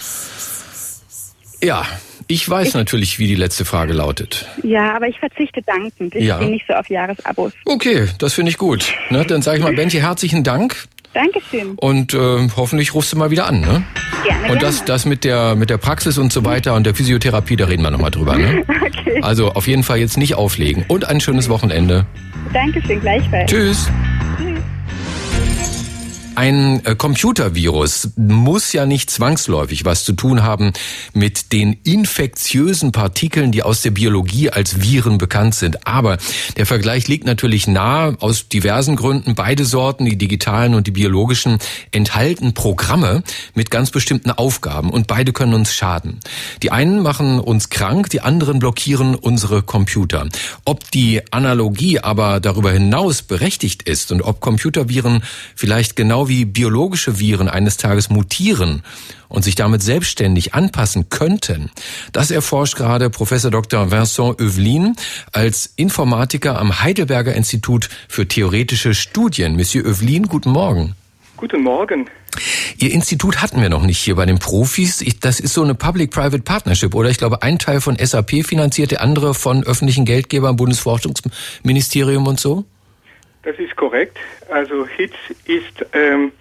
Ja, 1.63 1.87
ich 2.31 2.49
weiß 2.49 2.69
ich, 2.69 2.75
natürlich, 2.75 3.19
wie 3.19 3.27
die 3.27 3.35
letzte 3.35 3.65
Frage 3.65 3.93
lautet. 3.93 4.47
Ja, 4.63 4.95
aber 4.95 5.09
ich 5.09 5.19
verzichte 5.19 5.63
dankend. 5.63 6.15
Ich 6.15 6.25
ja. 6.25 6.39
bin 6.39 6.51
nicht 6.51 6.67
so 6.67 6.75
auf 6.75 6.89
Jahresabos. 6.89 7.53
Okay, 7.65 8.07
das 8.19 8.35
finde 8.35 8.51
ich 8.51 8.59
gut. 8.59 8.95
Ne, 9.11 9.25
dann 9.25 9.43
sage 9.43 9.59
ich 9.59 9.65
mal, 9.65 9.75
Benji, 9.75 9.99
herzlichen 9.99 10.45
Dank. 10.45 10.77
Dankeschön. 11.13 11.75
Und 11.77 12.15
äh, 12.15 12.49
hoffentlich 12.57 12.95
rufst 12.95 13.13
du 13.13 13.17
mal 13.17 13.33
wieder 13.33 13.47
an, 13.47 13.61
ne? 13.61 13.83
Gerne. 14.25 14.53
Und 14.53 14.63
das, 14.63 14.85
das 14.85 15.07
mit 15.07 15.25
der 15.25 15.57
mit 15.57 15.69
der 15.69 15.79
Praxis 15.79 16.19
und 16.19 16.33
so 16.33 16.45
weiter 16.45 16.75
und 16.75 16.85
der 16.85 16.95
Physiotherapie, 16.95 17.57
da 17.57 17.65
reden 17.65 17.83
wir 17.83 17.91
nochmal 17.91 18.13
drüber, 18.13 18.37
ne? 18.37 18.65
okay. 18.87 19.21
Also 19.23 19.51
auf 19.51 19.67
jeden 19.67 19.83
Fall 19.83 19.99
jetzt 19.99 20.17
nicht 20.17 20.37
auflegen. 20.37 20.85
Und 20.87 21.09
ein 21.09 21.21
schönes 21.21 21.49
Wochenende. 21.49 22.07
Dankeschön, 22.53 23.01
gleichfalls. 23.01 23.51
Tschüss. 23.51 23.91
Ein 26.41 26.83
äh, 26.87 26.95
Computervirus 26.95 28.13
muss 28.17 28.73
ja 28.73 28.87
nicht 28.87 29.11
zwangsläufig 29.11 29.85
was 29.85 30.05
zu 30.05 30.15
tun 30.15 30.43
haben 30.43 30.73
mit 31.13 31.53
den 31.53 31.75
infektiösen 31.85 32.93
Partikeln, 32.93 33.53
die 33.53 33.63
aus 33.63 33.83
der 33.83 33.91
Biologie 33.91 34.49
als 34.49 34.81
Viren 34.81 35.19
bekannt 35.19 35.55
sind. 35.55 35.87
Aber 35.87 36.17
der 36.57 36.65
Vergleich 36.65 37.09
liegt 37.09 37.27
natürlich 37.27 37.67
nahe 37.67 38.17
aus 38.21 38.49
diversen 38.49 38.97
Gründen. 38.97 39.35
Beide 39.35 39.67
Sorten, 39.67 40.07
die 40.07 40.17
digitalen 40.17 40.75
und 40.75 40.87
die 40.87 40.93
biologischen, 40.93 41.59
enthalten 41.93 42.55
Programme 42.55 43.23
mit 43.55 43.71
ganz 43.71 43.91
bestimmten 43.91 44.31
Aufgaben 44.31 44.89
und 44.89 45.09
beide 45.09 45.35
können 45.35 45.53
uns 45.53 45.75
schaden. 45.75 46.21
Die 46.63 46.71
einen 46.71 47.03
machen 47.03 47.39
uns 47.39 47.69
krank, 47.69 48.09
die 48.09 48.23
anderen 48.23 48.61
blockieren 48.61 49.15
unsere 49.15 49.61
Computer. 49.63 50.27
Ob 50.65 50.91
die 50.91 51.21
Analogie 51.35 52.01
aber 52.01 52.41
darüber 52.41 52.73
hinaus 52.73 53.21
berechtigt 53.21 53.83
ist 53.83 54.11
und 54.11 54.23
ob 54.23 54.41
Computerviren 54.41 55.23
vielleicht 55.55 55.97
genau 55.97 56.30
wie 56.31 56.47
biologische 56.47 57.19
Viren 57.19 57.49
eines 57.49 57.77
Tages 57.77 58.09
mutieren 58.09 58.83
und 59.29 59.45
sich 59.45 59.57
damit 59.57 59.83
selbstständig 59.83 60.55
anpassen 60.55 61.11
könnten, 61.11 61.71
das 62.13 62.31
erforscht 62.31 62.77
gerade 62.77 63.11
Professor 63.11 63.51
Dr. 63.51 63.91
Vincent 63.91 64.41
Övelin 64.41 64.95
als 65.33 65.73
Informatiker 65.77 66.59
am 66.59 66.81
Heidelberger 66.81 67.35
Institut 67.35 67.91
für 68.09 68.27
theoretische 68.27 68.95
Studien. 68.95 69.57
Monsieur 69.57 69.85
Övelin, 69.85 70.29
guten 70.29 70.51
Morgen. 70.51 70.95
Guten 71.37 71.63
Morgen. 71.63 72.09
Ihr 72.79 72.93
Institut 72.93 73.43
hatten 73.43 73.61
wir 73.61 73.69
noch 73.69 73.83
nicht 73.83 73.99
hier 73.99 74.15
bei 74.15 74.25
den 74.25 74.39
Profis. 74.39 75.05
das 75.21 75.41
ist 75.41 75.55
so 75.55 75.63
eine 75.65 75.75
Public-Private 75.75 76.43
Partnership, 76.43 76.95
oder? 76.95 77.11
Ich 77.11 77.19
glaube, 77.19 77.43
ein 77.43 77.59
Teil 77.59 77.81
von 77.81 77.97
SAP 77.99 78.47
finanziert, 78.47 78.93
der 78.93 79.03
andere 79.03 79.35
von 79.35 79.65
öffentlichen 79.65 80.05
Geldgebern, 80.05 80.57
Bundesforschungsministerium 80.57 82.27
und 82.27 82.39
so? 82.39 82.67
Das 83.43 83.59
ist 83.59 83.75
korrekt. 83.77 84.19
Also 84.51 84.87
HITS 84.87 85.17
ist 85.47 85.87
ähm, 85.93 86.33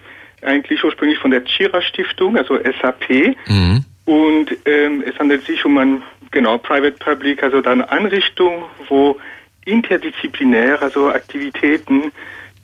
eigentlich 0.41 0.83
ursprünglich 0.83 1.19
von 1.19 1.31
der 1.31 1.43
Chira 1.45 1.81
Stiftung, 1.81 2.37
also 2.37 2.57
SAP. 2.57 3.35
Mhm. 3.47 3.85
Und 4.05 4.49
ähm, 4.65 5.03
es 5.05 5.17
handelt 5.19 5.45
sich 5.45 5.63
um 5.65 5.77
ein, 5.77 6.01
genau, 6.31 6.57
Private 6.57 6.97
Public, 6.99 7.43
also 7.43 7.61
dann 7.61 7.81
Einrichtung, 7.81 8.63
wo 8.87 9.17
interdisziplinär, 9.65 10.81
also 10.81 11.09
Aktivitäten, 11.09 12.11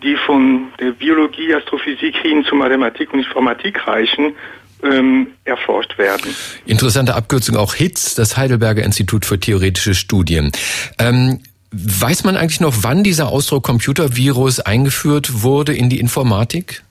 die 0.01 0.15
von 0.15 0.67
der 0.79 0.91
Biologie, 0.91 1.53
Astrophysik 1.53 2.15
hin 2.17 2.43
zu 2.45 2.55
Mathematik 2.55 3.13
und 3.13 3.19
Informatik 3.19 3.87
reichen, 3.87 4.35
ähm, 4.83 5.27
erforscht 5.45 5.97
werden. 5.97 6.35
Interessante 6.65 7.15
Abkürzung 7.15 7.55
auch 7.55 7.73
HITS, 7.73 8.15
das 8.15 8.37
Heidelberger 8.37 8.83
Institut 8.83 9.25
für 9.25 9.39
theoretische 9.39 9.93
Studien. 9.93 10.51
Ähm, 10.99 11.39
Weiß 11.77 12.23
man 12.23 12.37
eigentlich 12.37 12.61
noch, 12.61 12.73
wann 12.83 13.03
dieser 13.03 13.27
Ausdruck 13.27 13.63
Computervirus 13.63 14.61
eingeführt 14.61 15.43
wurde 15.43 15.73
in 15.73 15.89
die 15.89 15.99
Informatik? 15.99 16.83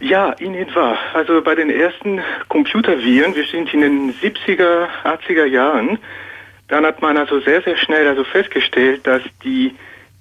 Ja, 0.00 0.30
in 0.32 0.54
etwa. 0.54 0.96
Also 1.12 1.42
bei 1.42 1.54
den 1.54 1.68
ersten 1.68 2.20
Computerviren, 2.48 3.34
wir 3.34 3.44
sind 3.44 3.74
in 3.74 3.82
den 3.82 4.14
70er, 4.14 4.86
80er 5.04 5.44
Jahren, 5.44 5.98
dann 6.68 6.86
hat 6.86 7.02
man 7.02 7.18
also 7.18 7.40
sehr, 7.40 7.60
sehr 7.60 7.76
schnell 7.76 8.08
also 8.08 8.24
festgestellt, 8.24 9.06
dass 9.06 9.20
die, 9.44 9.74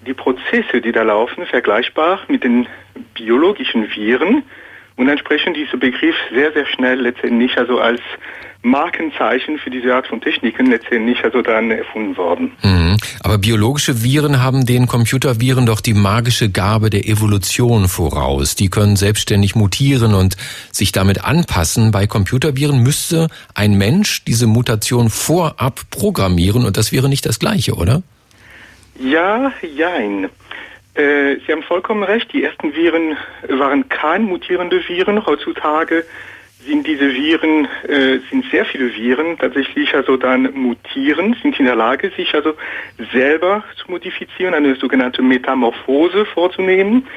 die 0.06 0.14
Prozesse, 0.14 0.82
die 0.82 0.92
da 0.92 1.04
laufen, 1.04 1.46
vergleichbar 1.46 2.20
mit 2.28 2.44
den 2.44 2.68
biologischen 3.14 3.90
Viren 3.96 4.44
Und 5.00 5.08
entsprechend 5.08 5.56
dieser 5.56 5.78
Begriff 5.78 6.16
sehr, 6.30 6.52
sehr 6.52 6.66
schnell 6.66 7.00
letztendlich 7.00 7.58
also 7.58 7.80
als 7.80 8.02
Markenzeichen 8.62 9.58
für 9.58 9.70
diese 9.70 9.96
Art 9.96 10.08
von 10.08 10.20
Techniken 10.20 10.66
letztendlich 10.66 11.24
also 11.24 11.42
dann 11.42 11.72
erfunden 11.72 12.18
worden. 12.18 12.52
Mhm. 12.62 12.98
Aber 13.24 13.38
biologische 13.38 14.04
Viren 14.04 14.44
haben 14.44 14.66
den 14.66 14.86
Computerviren 14.86 15.66
doch 15.66 15.80
die 15.80 15.94
magische 15.94 16.50
Gabe 16.50 16.90
der 16.90 17.08
Evolution 17.08 17.88
voraus. 17.88 18.56
Die 18.56 18.70
können 18.70 18.98
selbstständig 18.98 19.56
mutieren 19.56 20.14
und 20.14 20.36
sich 20.72 20.92
damit 20.92 21.24
anpassen. 21.24 21.92
Bei 21.92 22.06
Computerviren 22.06 22.84
müsste 22.84 23.28
ein 23.56 23.78
Mensch 23.78 24.26
diese 24.26 24.48
Mutation 24.48 25.10
vorab 25.10 25.80
programmieren 25.90 26.66
und 26.66 26.76
das 26.76 26.92
wäre 26.92 27.08
nicht 27.08 27.26
das 27.26 27.40
Gleiche, 27.40 27.76
oder? 27.76 28.04
Ja, 29.00 29.54
jein. 29.78 30.26
Äh, 30.96 31.38
Sie 31.46 31.54
haben 31.54 31.64
vollkommen 31.64 32.04
recht. 32.04 32.34
Die 32.34 32.44
ersten 32.44 32.74
Viren 32.74 33.16
waren 33.48 33.88
kein 33.88 34.24
mutierende 34.24 34.82
Viren. 34.86 35.26
Heutzutage 35.26 36.04
sind 36.66 36.86
diese 36.86 37.14
Viren, 37.14 37.68
äh, 37.88 38.20
sind 38.30 38.46
sehr 38.52 38.66
viele 38.66 38.94
Viren 38.94 39.38
tatsächlich 39.38 39.94
also 39.94 40.18
dann 40.18 40.54
mutieren, 40.54 41.36
sind 41.42 41.60
in 41.60 41.66
der 41.66 41.76
Lage, 41.76 42.12
sich 42.16 42.34
also 42.34 42.54
selber 43.14 43.64
zu 43.78 43.90
modifizieren, 43.90 44.54
eine 44.54 44.76
sogenannte 44.76 45.22
Metamorphose 45.22 46.26
vorzunehmen. 46.26 47.08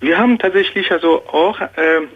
Wir 0.00 0.16
haben 0.16 0.38
tatsächlich 0.38 0.92
also 0.92 1.26
auch 1.26 1.60
äh, 1.60 1.66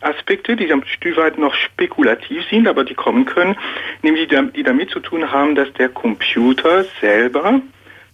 Aspekte, 0.01 0.55
die 0.55 0.73
ein 0.73 0.85
Stück 0.87 1.17
weit 1.17 1.37
noch 1.37 1.55
spekulativ 1.55 2.45
sind, 2.49 2.69
aber 2.69 2.85
die 2.85 2.95
kommen 2.95 3.25
können, 3.25 3.57
nämlich 4.03 4.29
die, 4.29 4.41
die 4.55 4.63
damit 4.63 4.91
zu 4.91 5.01
tun 5.01 5.31
haben, 5.31 5.55
dass 5.57 5.73
der 5.75 5.89
Computer 5.89 6.85
selber 7.01 7.61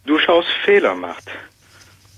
durchaus 0.07 0.47
Fehler 0.65 0.95
macht. 0.95 1.31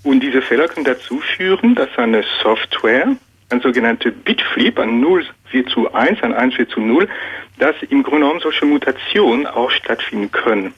Und 0.03 0.21
diese 0.21 0.41
Fehler 0.41 0.67
können 0.67 0.85
dazu 0.85 1.19
führen, 1.19 1.75
dass 1.75 1.89
eine 1.97 2.23
Software, 2.41 3.15
ein 3.51 3.61
sogenannter 3.61 4.11
Bitflip, 4.11 4.79
ein 4.79 4.99
0 4.99 5.25
wird 5.51 5.69
zu 5.69 5.93
1, 5.93 6.21
ein 6.23 6.33
1 6.33 6.57
wird 6.57 6.69
zu 6.69 6.79
0, 6.79 7.07
dass 7.59 7.75
im 7.89 8.03
Grunde 8.03 8.21
genommen 8.21 8.39
solche 8.39 8.65
Mutationen 8.65 9.45
auch 9.47 9.69
stattfinden 9.71 10.31
können. 10.31 10.73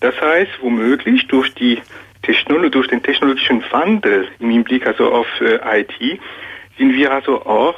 Das 0.00 0.20
heißt, 0.20 0.50
womöglich 0.60 1.26
durch 1.28 1.54
die 1.54 1.80
Technologie, 2.22 2.70
durch 2.70 2.88
den 2.88 3.02
technologischen 3.02 3.62
Wandel 3.70 4.28
im 4.40 4.50
Hinblick 4.50 4.86
also 4.86 5.12
auf 5.12 5.26
äh, 5.40 5.80
IT, 5.80 6.20
sind 6.76 6.92
wir 6.94 7.12
also 7.12 7.46
auch, 7.46 7.76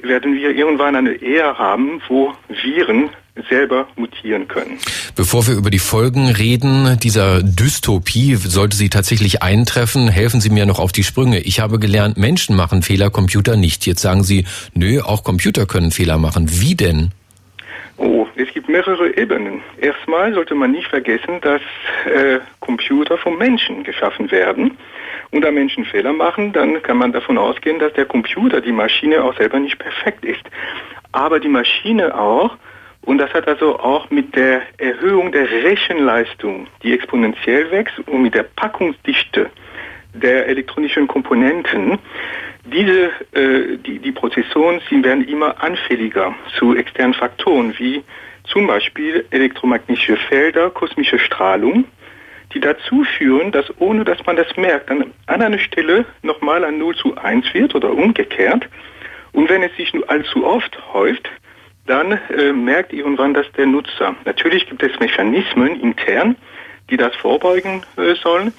werden 0.00 0.34
wir 0.34 0.50
irgendwann 0.50 0.96
eine 0.96 1.20
Ära 1.20 1.58
haben, 1.58 2.00
wo 2.08 2.34
Viren 2.48 3.10
selber 3.48 3.88
mutieren 3.96 4.48
können. 4.48 4.78
Bevor 5.16 5.46
wir 5.46 5.54
über 5.54 5.70
die 5.70 5.78
Folgen 5.78 6.28
reden, 6.28 6.98
dieser 7.02 7.42
Dystopie, 7.42 8.36
sollte 8.36 8.76
sie 8.76 8.88
tatsächlich 8.88 9.42
eintreffen, 9.42 10.08
helfen 10.08 10.40
Sie 10.40 10.50
mir 10.50 10.66
noch 10.66 10.78
auf 10.78 10.92
die 10.92 11.04
Sprünge. 11.04 11.40
Ich 11.40 11.60
habe 11.60 11.78
gelernt, 11.78 12.16
Menschen 12.16 12.56
machen 12.56 12.82
Fehler, 12.82 13.10
Computer 13.10 13.56
nicht. 13.56 13.86
Jetzt 13.86 14.00
sagen 14.00 14.22
Sie, 14.22 14.44
nö, 14.74 15.00
auch 15.00 15.24
Computer 15.24 15.66
können 15.66 15.90
Fehler 15.90 16.18
machen. 16.18 16.48
Wie 16.60 16.74
denn? 16.74 17.10
Oh, 17.96 18.26
es 18.36 18.52
gibt 18.54 18.68
mehrere 18.68 19.16
Ebenen. 19.16 19.60
Erstmal 19.80 20.32
sollte 20.32 20.54
man 20.54 20.70
nicht 20.70 20.86
vergessen, 20.86 21.40
dass 21.40 21.60
äh, 22.06 22.38
Computer 22.60 23.18
vom 23.18 23.36
Menschen 23.36 23.82
geschaffen 23.82 24.30
werden. 24.30 24.76
Und 25.30 25.42
da 25.42 25.50
Menschen 25.50 25.84
Fehler 25.84 26.12
machen, 26.12 26.52
dann 26.52 26.80
kann 26.82 26.96
man 26.96 27.12
davon 27.12 27.36
ausgehen, 27.36 27.78
dass 27.78 27.92
der 27.94 28.06
Computer, 28.06 28.60
die 28.60 28.72
Maschine 28.72 29.24
auch 29.24 29.36
selber 29.36 29.58
nicht 29.58 29.78
perfekt 29.78 30.24
ist. 30.24 30.42
Aber 31.12 31.40
die 31.40 31.48
Maschine 31.48 32.14
auch 32.18 32.56
und 33.08 33.16
das 33.16 33.32
hat 33.32 33.48
also 33.48 33.78
auch 33.78 34.10
mit 34.10 34.36
der 34.36 34.60
Erhöhung 34.76 35.32
der 35.32 35.50
Rechenleistung, 35.50 36.66
die 36.82 36.92
exponentiell 36.92 37.70
wächst, 37.70 37.98
und 38.06 38.20
mit 38.20 38.34
der 38.34 38.42
Packungsdichte 38.42 39.48
der 40.12 40.46
elektronischen 40.46 41.08
Komponenten, 41.08 41.98
diese, 42.66 43.10
äh, 43.32 43.78
die, 43.78 43.98
die 43.98 44.12
Prozessoren 44.12 44.82
sie 44.90 45.02
werden 45.02 45.26
immer 45.26 45.58
anfälliger 45.62 46.34
zu 46.58 46.76
externen 46.76 47.14
Faktoren, 47.14 47.72
wie 47.78 48.04
zum 48.44 48.66
Beispiel 48.66 49.24
elektromagnetische 49.30 50.18
Felder, 50.18 50.68
kosmische 50.68 51.18
Strahlung, 51.18 51.86
die 52.52 52.60
dazu 52.60 53.04
führen, 53.16 53.52
dass 53.52 53.72
ohne 53.78 54.04
dass 54.04 54.18
man 54.26 54.36
das 54.36 54.54
merkt, 54.58 54.90
dann 54.90 55.14
an 55.24 55.40
einer 55.40 55.58
Stelle 55.58 56.04
nochmal 56.20 56.62
ein 56.62 56.76
0 56.76 56.94
zu 56.96 57.16
1 57.16 57.54
wird 57.54 57.74
oder 57.74 57.90
umgekehrt. 57.90 58.68
Und 59.32 59.48
wenn 59.48 59.62
es 59.62 59.74
sich 59.76 59.94
nur 59.94 60.10
allzu 60.10 60.44
oft 60.44 60.78
häuft, 60.92 61.30
dann 61.88 62.12
äh, 62.12 62.52
merkt 62.52 62.92
irgendwann 62.92 63.34
das 63.34 63.46
der 63.56 63.66
Nutzer. 63.66 64.14
Natürlich 64.24 64.66
gibt 64.66 64.82
es 64.82 64.98
Mechanismen 65.00 65.80
intern, 65.80 66.36
die 66.90 66.96
das 66.96 67.14
vorbeugen 67.16 67.82
äh, 67.96 68.14
sollen, 68.14 68.52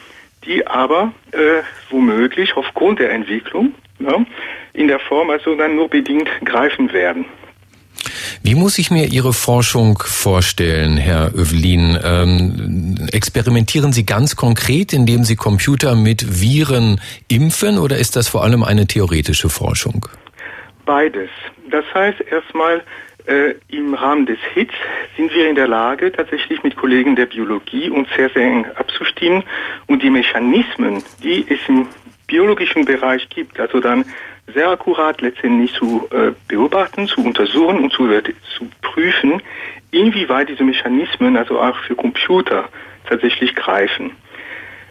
die 0.45 0.65
aber 0.65 1.13
äh, 1.31 1.61
womöglich 1.89 2.55
aufgrund 2.55 2.99
der 2.99 3.11
Entwicklung 3.11 3.73
ja, 3.99 4.25
in 4.73 4.87
der 4.87 4.99
Form 4.99 5.29
also 5.29 5.55
dann 5.55 5.75
nur 5.75 5.89
bedingt 5.89 6.29
greifen 6.43 6.91
werden. 6.93 7.25
Wie 8.41 8.55
muss 8.55 8.79
ich 8.79 8.89
mir 8.89 9.05
Ihre 9.05 9.33
Forschung 9.33 9.99
vorstellen, 9.99 10.97
Herr 10.97 11.35
Övelin? 11.35 11.97
Ähm, 12.01 13.07
experimentieren 13.11 13.91
Sie 13.91 14.05
ganz 14.05 14.35
konkret, 14.35 14.93
indem 14.93 15.23
Sie 15.25 15.35
Computer 15.35 15.95
mit 15.95 16.41
Viren 16.41 17.01
impfen 17.27 17.77
oder 17.77 17.97
ist 17.97 18.15
das 18.15 18.29
vor 18.29 18.43
allem 18.43 18.63
eine 18.63 18.87
theoretische 18.87 19.49
Forschung? 19.49 20.07
Beides. 20.85 21.29
Das 21.69 21.85
heißt 21.93 22.21
erstmal, 22.31 22.81
äh, 23.29 23.55
Im 23.69 23.93
Rahmen 23.93 24.25
des 24.25 24.39
HITS 24.53 24.73
sind 25.15 25.33
wir 25.33 25.49
in 25.49 25.55
der 25.55 25.67
Lage, 25.67 26.11
tatsächlich 26.11 26.63
mit 26.63 26.75
Kollegen 26.75 27.15
der 27.15 27.27
Biologie 27.27 27.89
uns 27.89 28.09
sehr, 28.15 28.29
sehr 28.29 28.43
eng 28.43 28.65
abzustimmen 28.75 29.43
und 29.87 30.01
die 30.01 30.09
Mechanismen, 30.09 31.03
die 31.23 31.45
es 31.47 31.59
im 31.67 31.87
biologischen 32.25 32.85
Bereich 32.85 33.29
gibt, 33.29 33.59
also 33.59 33.79
dann 33.79 34.05
sehr 34.53 34.69
akkurat 34.69 35.21
letztendlich 35.21 35.73
zu 35.73 36.07
äh, 36.11 36.31
beobachten, 36.47 37.07
zu 37.07 37.23
untersuchen 37.23 37.83
und 37.83 37.93
zu, 37.93 38.07
zu 38.57 38.67
prüfen, 38.81 39.41
inwieweit 39.91 40.49
diese 40.49 40.63
Mechanismen 40.63 41.37
also 41.37 41.59
auch 41.59 41.77
für 41.79 41.95
Computer 41.95 42.67
tatsächlich 43.07 43.53
greifen. 43.55 44.11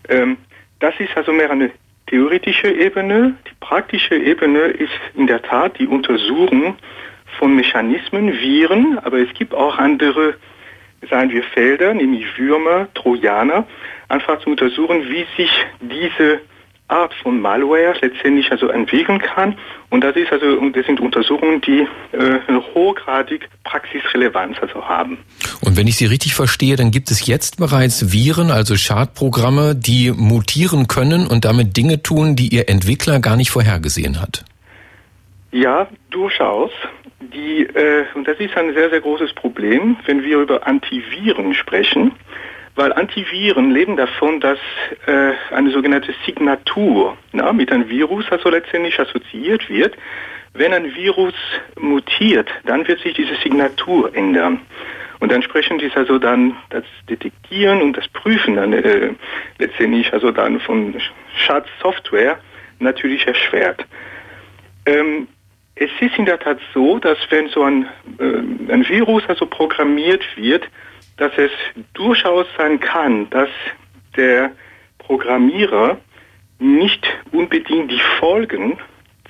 Ähm, 0.08 0.36
das 0.80 0.94
ist 1.00 1.16
also 1.16 1.32
mehr 1.32 1.50
eine 1.50 1.70
theoretische 2.06 2.70
Ebene. 2.70 3.34
Die 3.46 3.54
praktische 3.60 4.16
Ebene 4.16 4.60
ist 4.60 4.92
in 5.14 5.26
der 5.26 5.42
Tat 5.42 5.78
die 5.78 5.86
Untersuchung 5.86 6.76
von 7.38 7.54
Mechanismen, 7.54 8.32
Viren, 8.32 8.98
aber 8.98 9.18
es 9.18 9.32
gibt 9.34 9.54
auch 9.54 9.78
andere, 9.78 10.34
sagen 11.08 11.30
wir, 11.30 11.42
Felder, 11.42 11.94
nämlich 11.94 12.26
Würmer, 12.36 12.88
Trojaner, 12.94 13.66
einfach 14.08 14.40
zu 14.40 14.50
untersuchen, 14.50 15.08
wie 15.08 15.24
sich 15.36 15.50
diese 15.80 16.40
Art 16.88 17.12
von 17.22 17.40
Malware 17.40 17.94
letztendlich 18.00 18.50
also 18.50 18.68
entwickeln 18.68 19.20
kann. 19.20 19.56
Und 19.90 20.02
das 20.02 20.16
ist 20.16 20.32
also, 20.32 20.68
das 20.70 20.86
sind 20.86 21.00
Untersuchungen, 21.00 21.60
die 21.60 21.86
äh, 22.12 22.38
hochgradig 22.74 23.48
Praxisrelevanz 23.64 24.56
also 24.60 24.86
haben. 24.86 25.18
Und 25.60 25.76
wenn 25.76 25.86
ich 25.86 25.96
Sie 25.96 26.06
richtig 26.06 26.34
verstehe, 26.34 26.76
dann 26.76 26.90
gibt 26.90 27.10
es 27.10 27.26
jetzt 27.26 27.58
bereits 27.58 28.10
Viren, 28.12 28.50
also 28.50 28.76
Schadprogramme, 28.76 29.74
die 29.76 30.12
mutieren 30.12 30.88
können 30.88 31.26
und 31.26 31.44
damit 31.44 31.76
Dinge 31.76 32.02
tun, 32.02 32.36
die 32.36 32.48
Ihr 32.48 32.70
Entwickler 32.70 33.20
gar 33.20 33.36
nicht 33.36 33.50
vorhergesehen 33.50 34.20
hat. 34.20 34.44
Ja, 35.50 35.88
durchaus. 36.10 36.70
Die, 37.20 37.62
äh, 37.62 38.04
und 38.14 38.28
das 38.28 38.38
ist 38.38 38.56
ein 38.56 38.72
sehr, 38.74 38.90
sehr 38.90 39.00
großes 39.00 39.32
Problem, 39.32 39.96
wenn 40.06 40.22
wir 40.22 40.38
über 40.38 40.66
Antiviren 40.66 41.52
sprechen, 41.52 42.12
weil 42.76 42.92
Antiviren 42.92 43.72
leben 43.72 43.96
davon, 43.96 44.40
dass 44.40 44.58
äh, 45.06 45.32
eine 45.52 45.70
sogenannte 45.72 46.14
Signatur 46.24 47.16
na, 47.32 47.52
mit 47.52 47.72
einem 47.72 47.88
Virus 47.88 48.24
also 48.30 48.50
letztendlich 48.50 49.00
assoziiert 49.00 49.68
wird. 49.68 49.96
Wenn 50.54 50.72
ein 50.72 50.94
Virus 50.94 51.34
mutiert, 51.76 52.48
dann 52.64 52.86
wird 52.86 53.00
sich 53.00 53.14
diese 53.14 53.34
Signatur 53.42 54.14
ändern. 54.14 54.60
Und 55.18 55.32
entsprechend 55.32 55.82
ist 55.82 55.96
also 55.96 56.20
dann 56.20 56.56
das 56.70 56.84
Detektieren 57.10 57.82
und 57.82 57.96
das 57.96 58.06
Prüfen 58.08 58.54
dann 58.54 58.72
äh, 58.72 59.10
letztendlich 59.58 60.12
also 60.12 60.30
dann 60.30 60.60
von 60.60 60.94
Schadsoftware 61.36 62.38
natürlich 62.78 63.26
erschwert. 63.26 63.84
Ähm, 64.86 65.26
es 65.80 65.90
ist 66.00 66.18
in 66.18 66.24
der 66.24 66.38
Tat 66.38 66.58
so, 66.74 66.98
dass 66.98 67.18
wenn 67.30 67.48
so 67.48 67.62
ein, 67.62 67.86
äh, 68.18 68.72
ein 68.72 68.88
Virus 68.88 69.22
also 69.28 69.46
programmiert 69.46 70.24
wird, 70.36 70.68
dass 71.16 71.32
es 71.36 71.50
durchaus 71.94 72.46
sein 72.56 72.80
kann, 72.80 73.28
dass 73.30 73.48
der 74.16 74.52
Programmierer 74.98 75.98
nicht 76.58 77.06
unbedingt 77.32 77.90
die 77.90 78.00
Folgen 78.18 78.78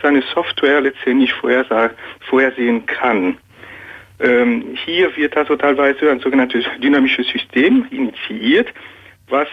seiner 0.02 0.22
Software 0.34 0.80
letztendlich 0.80 1.32
vorhersehen 1.32 2.86
kann. 2.86 3.36
Ähm, 4.20 4.76
hier 4.84 5.14
wird 5.16 5.36
also 5.36 5.56
teilweise 5.56 6.10
ein 6.10 6.20
sogenanntes 6.20 6.64
dynamisches 6.82 7.28
System 7.28 7.86
initiiert, 7.90 8.68
was 9.28 9.48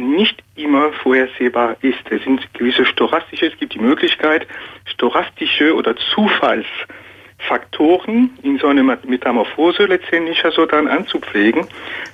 nicht 0.00 0.42
immer 0.56 0.92
vorhersehbar 0.92 1.76
ist. 1.82 2.00
Es 2.10 2.24
sind 2.24 2.52
gewisse 2.54 2.84
stochastische, 2.84 3.46
es 3.46 3.56
gibt 3.58 3.74
die 3.74 3.78
Möglichkeit, 3.78 4.48
stochastische 4.86 5.72
oder 5.74 5.94
Zufallsfaktoren 6.14 8.30
in 8.42 8.58
so 8.58 8.66
eine 8.68 8.82
Metamorphose 8.82 9.84
letztendlich 9.84 10.44
also 10.44 10.66
dann 10.66 10.88
anzupflegen, 10.88 11.68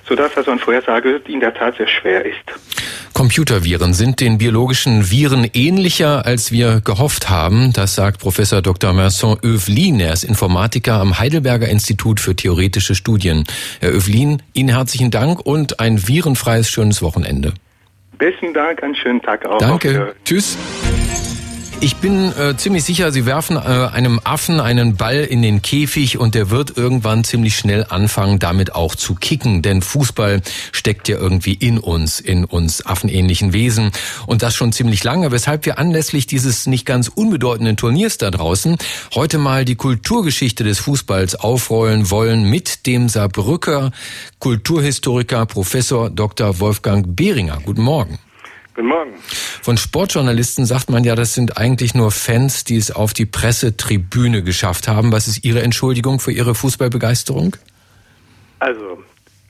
sodass 0.07 0.37
also 0.37 0.51
eine 0.51 0.59
Vorhersage 0.59 1.21
in 1.27 1.39
der 1.39 1.53
Tat 1.53 1.77
sehr 1.77 1.87
schwer 1.87 2.25
ist. 2.25 2.53
Computerviren 3.17 3.95
sind 3.95 4.21
den 4.21 4.37
biologischen 4.37 5.09
Viren 5.09 5.49
ähnlicher, 5.53 6.27
als 6.27 6.51
wir 6.51 6.81
gehofft 6.81 7.31
haben. 7.31 7.73
Das 7.73 7.95
sagt 7.95 8.19
Professor 8.19 8.61
Dr. 8.61 8.95
Vincent 8.95 9.43
Övlin. 9.43 9.99
Er 9.99 10.13
ist 10.13 10.23
Informatiker 10.23 11.01
am 11.01 11.17
Heidelberger 11.17 11.67
Institut 11.67 12.19
für 12.19 12.35
theoretische 12.35 12.93
Studien. 12.93 13.45
Herr 13.79 13.91
Övlin, 13.91 14.43
Ihnen 14.53 14.69
herzlichen 14.69 15.09
Dank 15.09 15.39
und 15.39 15.79
ein 15.79 16.07
virenfreies, 16.07 16.69
schönes 16.69 17.01
Wochenende. 17.01 17.53
Besten 18.17 18.53
Dank, 18.53 18.83
einen 18.83 18.95
schönen 18.95 19.21
Tag 19.21 19.45
auch. 19.45 19.59
Danke. 19.59 20.15
Tschüss. 20.25 20.57
Ich 21.79 21.97
bin 21.97 22.31
äh, 22.31 22.57
ziemlich 22.57 22.83
sicher, 22.83 23.11
Sie 23.11 23.27
werfen 23.27 23.55
äh, 23.55 23.59
einem 23.59 24.19
Affen 24.23 24.59
einen 24.59 24.95
Ball 24.95 25.23
in 25.23 25.43
den 25.43 25.61
Käfig 25.61 26.17
und 26.17 26.33
der 26.33 26.49
wird 26.49 26.75
irgendwann 26.75 27.23
ziemlich 27.23 27.55
schnell 27.55 27.85
anfangen, 27.87 28.39
damit 28.39 28.73
auch 28.73 28.95
zu 28.95 29.13
kicken. 29.13 29.61
Denn 29.61 29.83
Fußball 29.83 30.41
steckt 30.71 31.07
ja 31.07 31.17
irgendwie 31.17 31.53
in 31.53 31.77
uns, 31.77 32.19
in 32.19 32.45
uns 32.45 32.83
affenähnlichen 32.83 33.53
Wesen. 33.53 33.91
Und 34.25 34.41
das 34.41 34.55
schon 34.55 34.71
ziemlich 34.71 35.03
lange, 35.03 35.31
weshalb 35.31 35.67
wir 35.67 35.77
anlässlich 35.77 36.25
dieses 36.25 36.65
nicht 36.65 36.87
ganz 36.87 37.09
unbedeutenden 37.09 37.77
Turniers 37.77 38.17
da 38.17 38.31
draußen 38.31 38.77
heute 39.13 39.37
mal 39.37 39.63
die 39.63 39.75
Kulturgeschichte 39.75 40.63
des 40.63 40.79
Fußballs 40.79 41.35
aufrollen 41.35 42.09
wollen 42.09 42.49
mit 42.49 42.87
dem 42.87 43.07
Saarbrücker 43.07 43.91
Kulturhistoriker 44.39 45.45
Professor 45.45 46.09
Dr. 46.09 46.59
Wolfgang 46.59 47.15
Behringer. 47.15 47.59
Guten 47.63 47.83
Morgen. 47.83 48.17
Guten 48.77 48.89
Morgen. 48.89 49.13
Von 49.63 49.75
Sportjournalisten 49.75 50.67
sagt 50.67 50.91
man 50.91 51.03
ja, 51.03 51.15
das 51.15 51.33
sind 51.33 51.57
eigentlich 51.57 51.95
nur 51.95 52.11
Fans, 52.11 52.63
die 52.63 52.77
es 52.77 52.91
auf 52.91 53.11
die 53.11 53.25
Pressetribüne 53.25 54.43
geschafft 54.43 54.87
haben. 54.87 55.11
Was 55.11 55.27
ist 55.27 55.43
Ihre 55.43 55.63
Entschuldigung 55.63 56.19
für 56.19 56.31
Ihre 56.31 56.53
Fußballbegeisterung? 56.53 57.57
Also, 58.59 59.03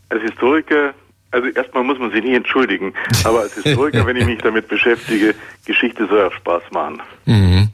als 0.08 0.22
Historiker, 0.22 0.94
also 1.32 1.50
erstmal 1.50 1.84
muss 1.84 2.00
man 2.00 2.10
sich 2.12 2.24
nie 2.24 2.36
entschuldigen, 2.36 2.94
aber 3.26 3.42
als 3.42 3.54
Historiker, 3.56 4.06
wenn 4.06 4.16
ich 4.16 4.26
mich 4.26 4.40
damit 4.42 4.70
beschäftige, 4.70 5.36
Geschichte 5.66 6.08
soll 6.08 6.28
auch 6.28 6.34
Spaß 6.34 6.64
machen. 6.72 7.02
Mhm. 7.26 7.68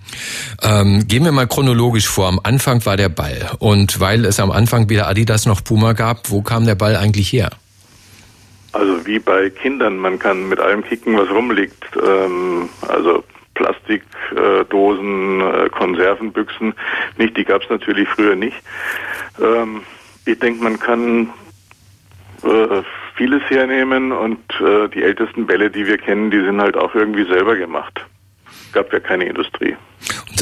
Ähm, 0.63 1.07
gehen 1.07 1.24
wir 1.24 1.31
mal 1.31 1.45
chronologisch 1.45 2.07
vor. 2.07 2.29
Am 2.29 2.39
Anfang 2.41 2.83
war 2.88 2.98
der 2.98 3.10
Ball. 3.10 3.51
Und 3.60 4.00
weil 4.00 4.25
es 4.25 4.39
am 4.39 4.50
Anfang 4.50 4.89
weder 4.89 5.07
Adidas 5.07 5.45
noch 5.45 5.63
Puma 5.63 5.93
gab, 5.93 6.31
wo 6.31 6.41
kam 6.41 6.65
der 6.65 6.74
Ball 6.74 6.95
eigentlich 6.95 7.31
her? 7.31 7.51
Also 8.74 9.06
wie 9.06 9.20
bei 9.20 9.50
Kindern, 9.50 9.98
man 9.98 10.20
kann 10.20 10.50
mit 10.50 10.60
allem 10.60 10.84
kicken, 10.84 11.18
was 11.18 11.30
rumliegt. 11.30 11.86
Ähm, 11.96 12.70
also 12.88 13.24
Plastikdosen, 13.53 15.42
äh, 15.42 15.70
Konservenbüchsen, 15.70 16.74
nicht, 17.18 17.38
die 17.38 17.46
gab 17.46 17.62
es 17.62 17.70
natürlich 17.70 18.10
früher 18.10 18.36
nicht. 18.36 18.58
Ähm, 19.39 19.84
ich 20.25 20.39
denke, 20.39 20.63
man 20.63 20.80
kann 20.80 21.30
äh, 22.44 22.82
vieles 23.15 23.44
hernehmen 23.50 24.12
und 24.12 24.39
äh, 24.60 24.89
die 24.89 25.03
ältesten 25.03 25.46
Bälle, 25.46 25.70
die 25.70 25.86
wir 25.86 26.00
kennen, 26.00 26.32
die 26.32 26.44
sind 26.44 26.60
halt 26.60 26.75
auch 26.75 26.96
irgendwie 26.96 27.25
selber 27.25 27.56
gemacht. 27.56 28.03
Gab 28.72 28.92
ja 28.92 29.00
keine 29.00 29.25
Industrie. 29.25 29.77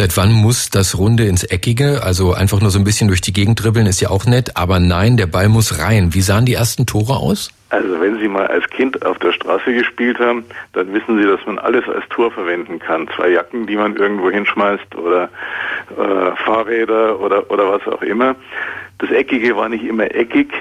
Seit 0.02 0.18
wann 0.18 0.32
muss 0.32 0.72
das 0.72 0.98
Runde 0.98 1.26
ins 1.26 1.44
Eckige? 1.44 2.02
Also 2.02 2.34
einfach 2.34 2.60
nur 2.60 2.72
so 2.72 2.80
ein 2.80 2.84
bisschen 2.84 3.08
durch 3.08 3.22
die 3.22 3.34
Gegend 3.34 3.64
dribbeln 3.64 3.86
ist 3.86 4.02
ja 4.02 4.10
auch 4.10 4.26
nett, 4.26 4.58
aber 4.58 4.80
nein, 4.80 5.16
der 5.16 5.28
Ball 5.28 5.48
muss 5.48 5.78
rein. 5.78 6.16
Wie 6.16 6.22
sahen 6.22 6.48
die 6.48 6.56
ersten 6.56 6.88
Tore 6.88 7.18
aus? 7.18 7.52
Also 7.70 8.02
wenn 8.02 8.18
Sie 8.18 8.28
mal 8.28 8.48
als 8.48 8.68
Kind 8.72 9.06
auf 9.06 9.20
der 9.20 9.32
Straße 9.32 9.72
gespielt 9.72 10.18
haben, 10.18 10.44
dann 10.74 10.92
wissen 10.92 11.22
Sie, 11.22 11.28
dass 11.28 11.46
man 11.46 11.60
alles 11.60 11.88
als 11.88 12.04
Tor 12.10 12.32
verwenden 12.32 12.80
kann. 12.80 13.08
Zwei 13.16 13.30
Jacken, 13.30 13.68
die 13.68 13.76
man 13.76 13.96
irgendwo 13.96 14.32
hinschmeißt 14.32 14.96
oder 14.96 15.30
äh, 15.96 16.36
Fahrräder 16.46 17.20
oder, 17.20 17.52
oder 17.52 17.72
was 17.72 17.88
auch 17.88 18.02
immer. 18.02 18.36
Das 18.98 19.12
Eckige 19.12 19.56
war 19.56 19.70
nicht 19.70 19.84
immer 19.84 20.06
eckig. 20.16 20.52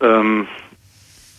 Ähm, 0.00 0.48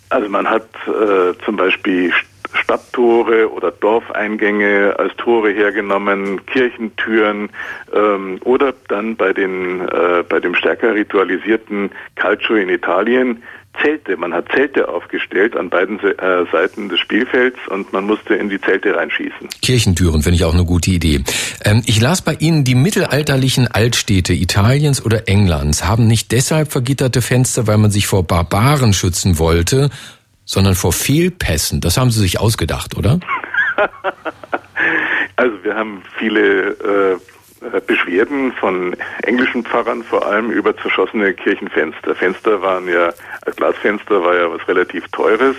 also 0.10 0.30
man 0.30 0.48
hat 0.48 0.68
äh, 0.86 1.34
zum 1.44 1.56
Beispiel 1.56 2.14
Stadttore 2.54 3.52
oder 3.52 3.72
Dorfeingänge 3.72 4.96
als 4.98 5.16
Tore 5.18 5.52
hergenommen, 5.52 6.46
Kirchentüren 6.46 7.50
ähm, 7.94 8.40
oder 8.44 8.74
dann 8.88 9.16
bei 9.16 9.34
den 9.34 9.82
äh, 9.82 10.24
bei 10.28 10.40
dem 10.40 10.56
stärker 10.56 10.94
ritualisierten 10.94 11.92
Calcio 12.16 12.56
in 12.56 12.70
Italien 12.70 13.44
Zelte. 13.82 14.18
Man 14.18 14.34
hat 14.34 14.52
Zelte 14.52 14.90
aufgestellt 14.90 15.56
an 15.56 15.70
beiden 15.70 16.00
äh, 16.00 16.46
Seiten 16.52 16.90
des 16.90 17.00
Spielfelds 17.00 17.58
und 17.70 17.94
man 17.94 18.06
musste 18.06 18.36
in 18.36 18.50
die 18.50 18.60
Zelte 18.60 18.96
reinschießen. 18.96 19.48
Kirchentüren 19.62 20.22
finde 20.22 20.36
ich 20.36 20.44
auch 20.44 20.54
eine 20.54 20.66
gute 20.66 20.92
Idee. 20.92 21.24
Ähm, 21.64 21.82
ich 21.86 22.02
las 22.02 22.22
bei 22.22 22.34
Ihnen, 22.34 22.64
die 22.64 22.76
mittelalterlichen 22.76 23.68
Altstädte 23.68 24.34
Italiens 24.34 25.04
oder 25.06 25.28
Englands 25.28 25.86
haben 25.86 26.08
nicht 26.08 26.32
deshalb 26.32 26.72
vergitterte 26.72 27.22
Fenster, 27.22 27.68
weil 27.68 27.78
man 27.78 27.92
sich 27.92 28.08
vor 28.08 28.24
Barbaren 28.24 28.94
schützen 28.94 29.40
wollte, 29.40 29.90
sondern 30.50 30.74
vor 30.74 30.92
Fehlpässen. 30.92 31.80
Das 31.80 31.96
haben 31.96 32.10
Sie 32.10 32.20
sich 32.22 32.40
ausgedacht, 32.40 32.98
oder? 32.98 33.20
also 35.36 35.64
wir 35.64 35.76
haben 35.76 36.02
viele 36.18 36.70
äh, 36.70 37.14
äh, 37.66 37.82
Beschwerden 37.86 38.52
von 38.54 38.96
englischen 39.22 39.64
Pfarrern 39.64 40.04
vor 40.04 40.26
allem 40.26 40.50
über 40.50 40.76
zerschossene 40.76 41.36
Kirchenfenster. 41.36 42.16
Fenster 42.16 42.64
waren 42.64 42.88
ja, 42.88 43.14
Glasfenster 43.58 44.24
war 44.24 44.36
ja 44.36 44.52
was 44.52 44.68
relativ 44.68 45.08
Teures 45.10 45.56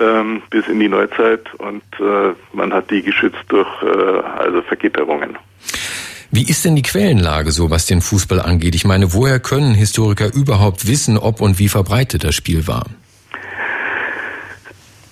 ähm, 0.00 0.42
bis 0.50 0.66
in 0.66 0.80
die 0.80 0.88
Neuzeit 0.88 1.54
und 1.54 1.84
äh, 2.00 2.34
man 2.52 2.72
hat 2.72 2.90
die 2.90 3.02
geschützt 3.02 3.44
durch 3.46 3.68
äh, 3.84 4.20
also 4.36 4.62
Vergitterungen. 4.62 5.38
Wie 6.32 6.42
ist 6.42 6.64
denn 6.64 6.74
die 6.74 6.82
Quellenlage 6.82 7.52
so, 7.52 7.70
was 7.70 7.86
den 7.86 8.00
Fußball 8.00 8.40
angeht? 8.40 8.74
Ich 8.74 8.84
meine, 8.84 9.14
woher 9.14 9.38
können 9.38 9.74
Historiker 9.74 10.34
überhaupt 10.34 10.88
wissen, 10.88 11.16
ob 11.16 11.40
und 11.40 11.60
wie 11.60 11.68
verbreitet 11.68 12.24
das 12.24 12.34
Spiel 12.34 12.66
war? 12.66 12.84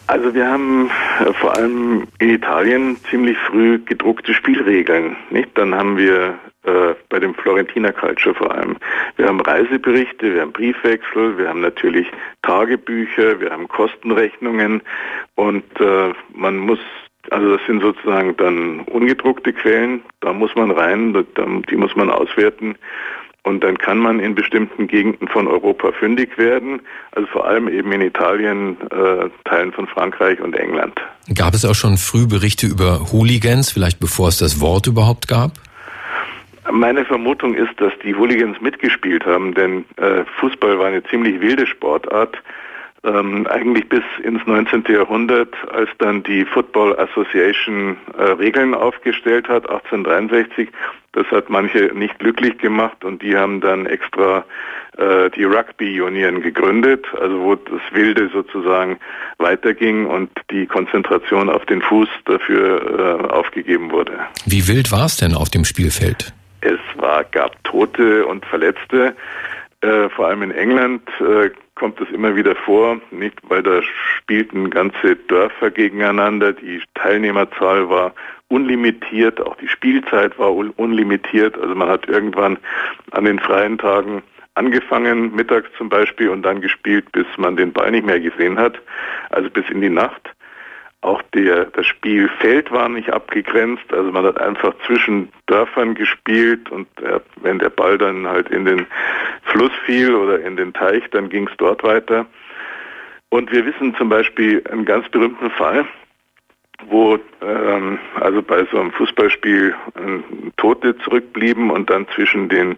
Also 0.08 0.34
wir 0.34 0.48
haben 0.48 0.90
äh, 1.20 1.32
vor 1.34 1.56
allem 1.56 2.06
in 2.20 2.30
Italien 2.30 2.96
ziemlich 3.10 3.36
früh 3.38 3.78
gedruckte 3.78 4.34
Spielregeln. 4.34 5.16
Nicht? 5.30 5.50
Dann 5.54 5.74
haben 5.74 5.96
wir 5.96 6.38
äh, 6.64 6.94
bei 7.08 7.18
dem 7.18 7.34
Florentiner 7.34 7.92
Culture 7.92 8.34
vor 8.34 8.54
allem. 8.54 8.76
Wir 9.16 9.26
haben 9.26 9.40
Reiseberichte, 9.40 10.34
wir 10.34 10.42
haben 10.42 10.52
Briefwechsel, 10.52 11.38
wir 11.38 11.48
haben 11.48 11.60
natürlich 11.60 12.06
Tagebücher, 12.42 13.40
wir 13.40 13.50
haben 13.50 13.66
Kostenrechnungen 13.68 14.82
und 15.34 15.64
äh, 15.80 16.12
man 16.32 16.58
muss 16.58 16.78
also 17.32 17.56
das 17.56 17.66
sind 17.66 17.82
sozusagen 17.82 18.36
dann 18.36 18.80
ungedruckte 18.82 19.52
Quellen, 19.52 20.00
da 20.20 20.32
muss 20.32 20.54
man 20.54 20.70
rein, 20.70 21.26
die 21.68 21.76
muss 21.76 21.96
man 21.96 22.08
auswerten 22.08 22.76
und 23.46 23.62
dann 23.62 23.78
kann 23.78 23.98
man 23.98 24.18
in 24.18 24.34
bestimmten 24.34 24.88
Gegenden 24.88 25.28
von 25.28 25.46
Europa 25.46 25.92
fündig 25.92 26.36
werden, 26.36 26.80
also 27.12 27.28
vor 27.28 27.46
allem 27.46 27.68
eben 27.68 27.92
in 27.92 28.00
Italien, 28.00 28.76
äh, 28.90 29.30
Teilen 29.44 29.72
von 29.72 29.86
Frankreich 29.86 30.40
und 30.40 30.56
England. 30.56 31.00
Gab 31.32 31.54
es 31.54 31.64
auch 31.64 31.76
schon 31.76 31.96
früh 31.96 32.26
Berichte 32.26 32.66
über 32.66 33.12
Hooligans, 33.12 33.70
vielleicht 33.70 34.00
bevor 34.00 34.28
es 34.28 34.38
das 34.38 34.60
Wort 34.60 34.88
überhaupt 34.88 35.28
gab? 35.28 35.52
Meine 36.72 37.04
Vermutung 37.04 37.54
ist, 37.54 37.80
dass 37.80 37.92
die 38.02 38.16
Hooligans 38.16 38.60
mitgespielt 38.60 39.24
haben, 39.24 39.54
denn 39.54 39.84
äh, 39.96 40.24
Fußball 40.40 40.80
war 40.80 40.86
eine 40.86 41.04
ziemlich 41.04 41.40
wilde 41.40 41.68
Sportart 41.68 42.36
ähm, 43.06 43.46
eigentlich 43.46 43.88
bis 43.88 44.02
ins 44.22 44.44
19. 44.46 44.84
Jahrhundert, 44.88 45.54
als 45.72 45.88
dann 45.98 46.22
die 46.22 46.44
Football 46.44 46.98
Association 46.98 47.96
äh, 48.18 48.22
Regeln 48.22 48.74
aufgestellt 48.74 49.48
hat, 49.48 49.68
1863. 49.68 50.68
Das 51.12 51.26
hat 51.30 51.48
manche 51.48 51.92
nicht 51.94 52.18
glücklich 52.18 52.58
gemacht 52.58 53.04
und 53.04 53.22
die 53.22 53.36
haben 53.36 53.60
dann 53.60 53.86
extra 53.86 54.44
äh, 54.98 55.30
die 55.30 55.44
Rugby 55.44 56.00
Union 56.00 56.42
gegründet, 56.42 57.06
also 57.20 57.40
wo 57.40 57.54
das 57.54 57.80
Wilde 57.92 58.28
sozusagen 58.32 58.98
weiterging 59.38 60.06
und 60.06 60.30
die 60.50 60.66
Konzentration 60.66 61.48
auf 61.48 61.64
den 61.66 61.80
Fuß 61.82 62.08
dafür 62.24 63.20
äh, 63.22 63.32
aufgegeben 63.32 63.90
wurde. 63.90 64.12
Wie 64.44 64.68
wild 64.68 64.92
war 64.92 65.06
es 65.06 65.16
denn 65.16 65.34
auf 65.34 65.50
dem 65.50 65.64
Spielfeld? 65.64 66.32
Es 66.60 66.80
war, 66.96 67.24
gab 67.24 67.62
Tote 67.64 68.26
und 68.26 68.44
Verletzte. 68.46 69.14
Äh, 69.82 70.08
vor 70.10 70.28
allem 70.28 70.42
in 70.42 70.50
England 70.50 71.02
äh, 71.20 71.50
kommt 71.74 72.00
es 72.00 72.10
immer 72.10 72.34
wieder 72.34 72.54
vor, 72.56 72.98
nicht? 73.10 73.38
Weil 73.48 73.62
da 73.62 73.82
spielten 73.82 74.70
ganze 74.70 75.16
Dörfer 75.16 75.70
gegeneinander, 75.70 76.52
die 76.52 76.82
Teilnehmerzahl 76.94 77.88
war 77.88 78.14
unlimitiert, 78.48 79.40
auch 79.40 79.56
die 79.56 79.68
Spielzeit 79.68 80.38
war 80.38 80.54
unlimitiert, 80.54 81.58
also 81.58 81.74
man 81.74 81.88
hat 81.88 82.08
irgendwann 82.08 82.58
an 83.10 83.24
den 83.24 83.38
freien 83.38 83.76
Tagen 83.76 84.22
angefangen, 84.54 85.34
mittags 85.34 85.68
zum 85.76 85.88
Beispiel, 85.88 86.30
und 86.30 86.42
dann 86.42 86.60
gespielt, 86.60 87.10
bis 87.12 87.26
man 87.36 87.56
den 87.56 87.72
Ball 87.72 87.90
nicht 87.90 88.06
mehr 88.06 88.20
gesehen 88.20 88.58
hat, 88.58 88.80
also 89.30 89.50
bis 89.50 89.68
in 89.68 89.80
die 89.80 89.90
Nacht. 89.90 90.30
Auch 91.06 91.22
der, 91.34 91.66
das 91.66 91.86
Spielfeld 91.86 92.72
war 92.72 92.88
nicht 92.88 93.12
abgegrenzt, 93.12 93.84
also 93.92 94.10
man 94.10 94.24
hat 94.24 94.40
einfach 94.40 94.74
zwischen 94.86 95.28
Dörfern 95.46 95.94
gespielt 95.94 96.68
und 96.72 96.88
der, 97.00 97.22
wenn 97.42 97.60
der 97.60 97.70
Ball 97.70 97.96
dann 97.96 98.26
halt 98.26 98.48
in 98.50 98.64
den 98.64 98.88
Fluss 99.44 99.70
fiel 99.84 100.16
oder 100.16 100.40
in 100.40 100.56
den 100.56 100.72
Teich, 100.72 101.04
dann 101.12 101.28
ging 101.28 101.46
es 101.46 101.56
dort 101.58 101.84
weiter. 101.84 102.26
Und 103.28 103.52
wir 103.52 103.64
wissen 103.64 103.94
zum 103.94 104.08
Beispiel 104.08 104.64
einen 104.68 104.84
ganz 104.84 105.08
berühmten 105.10 105.48
Fall, 105.50 105.86
wo 106.88 107.18
ähm, 107.42 107.98
also 108.20 108.42
bei 108.42 108.66
so 108.70 108.78
einem 108.78 108.92
Fußballspiel 108.92 109.74
äh, 109.94 110.50
Tote 110.56 110.96
zurückblieben 110.98 111.70
und 111.70 111.90
dann 111.90 112.06
zwischen 112.14 112.48
den 112.48 112.76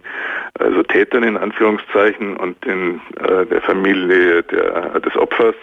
also 0.58 0.82
Tätern 0.82 1.22
in 1.22 1.36
Anführungszeichen 1.36 2.36
und 2.36 2.64
den, 2.64 3.00
äh, 3.16 3.46
der 3.46 3.60
Familie 3.62 4.42
der, 4.44 5.00
des 5.00 5.16
Opfers 5.16 5.56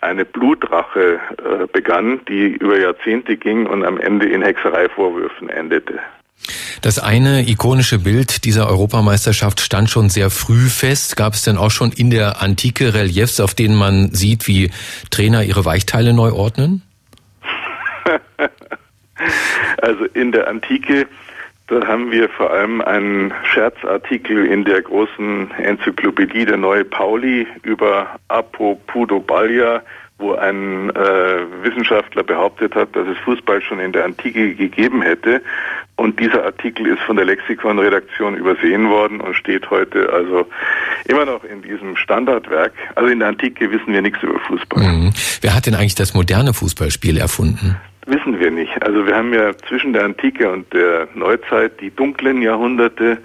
eine 0.00 0.24
Blutrache 0.24 1.18
äh, 1.38 1.66
begann, 1.72 2.20
die 2.28 2.48
über 2.48 2.78
Jahrzehnte 2.78 3.36
ging 3.36 3.66
und 3.66 3.84
am 3.84 3.98
Ende 3.98 4.26
in 4.26 4.42
Hexereivorwürfen 4.42 5.48
endete. 5.48 5.98
Das 6.82 6.98
eine 6.98 7.48
ikonische 7.48 7.98
Bild 7.98 8.44
dieser 8.44 8.68
Europameisterschaft 8.68 9.60
stand 9.60 9.88
schon 9.88 10.10
sehr 10.10 10.28
früh 10.28 10.68
fest. 10.68 11.16
Gab 11.16 11.32
es 11.32 11.42
denn 11.42 11.56
auch 11.56 11.70
schon 11.70 11.92
in 11.92 12.10
der 12.10 12.42
Antike 12.42 12.92
Reliefs, 12.92 13.40
auf 13.40 13.54
denen 13.54 13.76
man 13.76 14.10
sieht, 14.12 14.46
wie 14.46 14.70
Trainer 15.10 15.42
ihre 15.42 15.64
Weichteile 15.64 16.12
neu 16.12 16.32
ordnen? 16.32 16.82
also 19.82 20.04
in 20.14 20.32
der 20.32 20.48
Antike, 20.48 21.06
da 21.66 21.86
haben 21.86 22.10
wir 22.10 22.28
vor 22.28 22.50
allem 22.50 22.82
einen 22.82 23.32
Scherzartikel 23.44 24.46
in 24.46 24.64
der 24.64 24.82
großen 24.82 25.50
Enzyklopädie 25.52 26.44
der 26.44 26.58
Neue 26.58 26.84
Pauli 26.84 27.46
über 27.62 28.18
Apopudoballia, 28.28 29.82
wo 30.18 30.34
ein 30.34 30.90
äh, 30.90 31.62
Wissenschaftler 31.62 32.22
behauptet 32.22 32.74
hat, 32.74 32.94
dass 32.94 33.08
es 33.08 33.16
Fußball 33.24 33.62
schon 33.62 33.80
in 33.80 33.92
der 33.92 34.04
Antike 34.04 34.54
gegeben 34.54 35.02
hätte. 35.02 35.42
Und 35.96 36.20
dieser 36.20 36.44
Artikel 36.44 36.86
ist 36.86 37.00
von 37.00 37.16
der 37.16 37.24
Lexikon-Redaktion 37.24 38.36
übersehen 38.36 38.90
worden 38.90 39.20
und 39.20 39.34
steht 39.34 39.70
heute 39.70 40.12
also 40.12 40.46
immer 41.06 41.24
noch 41.24 41.44
in 41.44 41.62
diesem 41.62 41.96
Standardwerk. 41.96 42.72
Also 42.94 43.08
in 43.10 43.20
der 43.20 43.28
Antike 43.28 43.70
wissen 43.70 43.92
wir 43.92 44.02
nichts 44.02 44.22
über 44.22 44.38
Fußball. 44.40 44.82
Mhm. 44.82 45.12
Wer 45.40 45.54
hat 45.54 45.66
denn 45.66 45.74
eigentlich 45.74 45.94
das 45.94 46.14
moderne 46.14 46.52
Fußballspiel 46.52 47.16
erfunden? 47.18 47.76
Wissen 48.06 48.38
wir 48.38 48.50
nicht. 48.50 48.82
Also 48.82 49.06
wir 49.06 49.16
haben 49.16 49.32
ja 49.32 49.56
zwischen 49.68 49.94
der 49.94 50.04
Antike 50.04 50.50
und 50.50 50.70
der 50.74 51.08
Neuzeit 51.14 51.80
die 51.80 51.90
dunklen 51.90 52.42
Jahrhunderte 52.42 53.18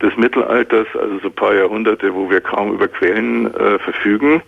des 0.00 0.16
Mittelalters, 0.16 0.86
also 0.94 1.18
so 1.18 1.28
ein 1.28 1.34
paar 1.34 1.54
Jahrhunderte, 1.54 2.14
wo 2.14 2.30
wir 2.30 2.40
kaum 2.40 2.72
über 2.72 2.86
Quellen 2.88 3.52
äh, 3.54 3.78
verfügen. 3.80 4.42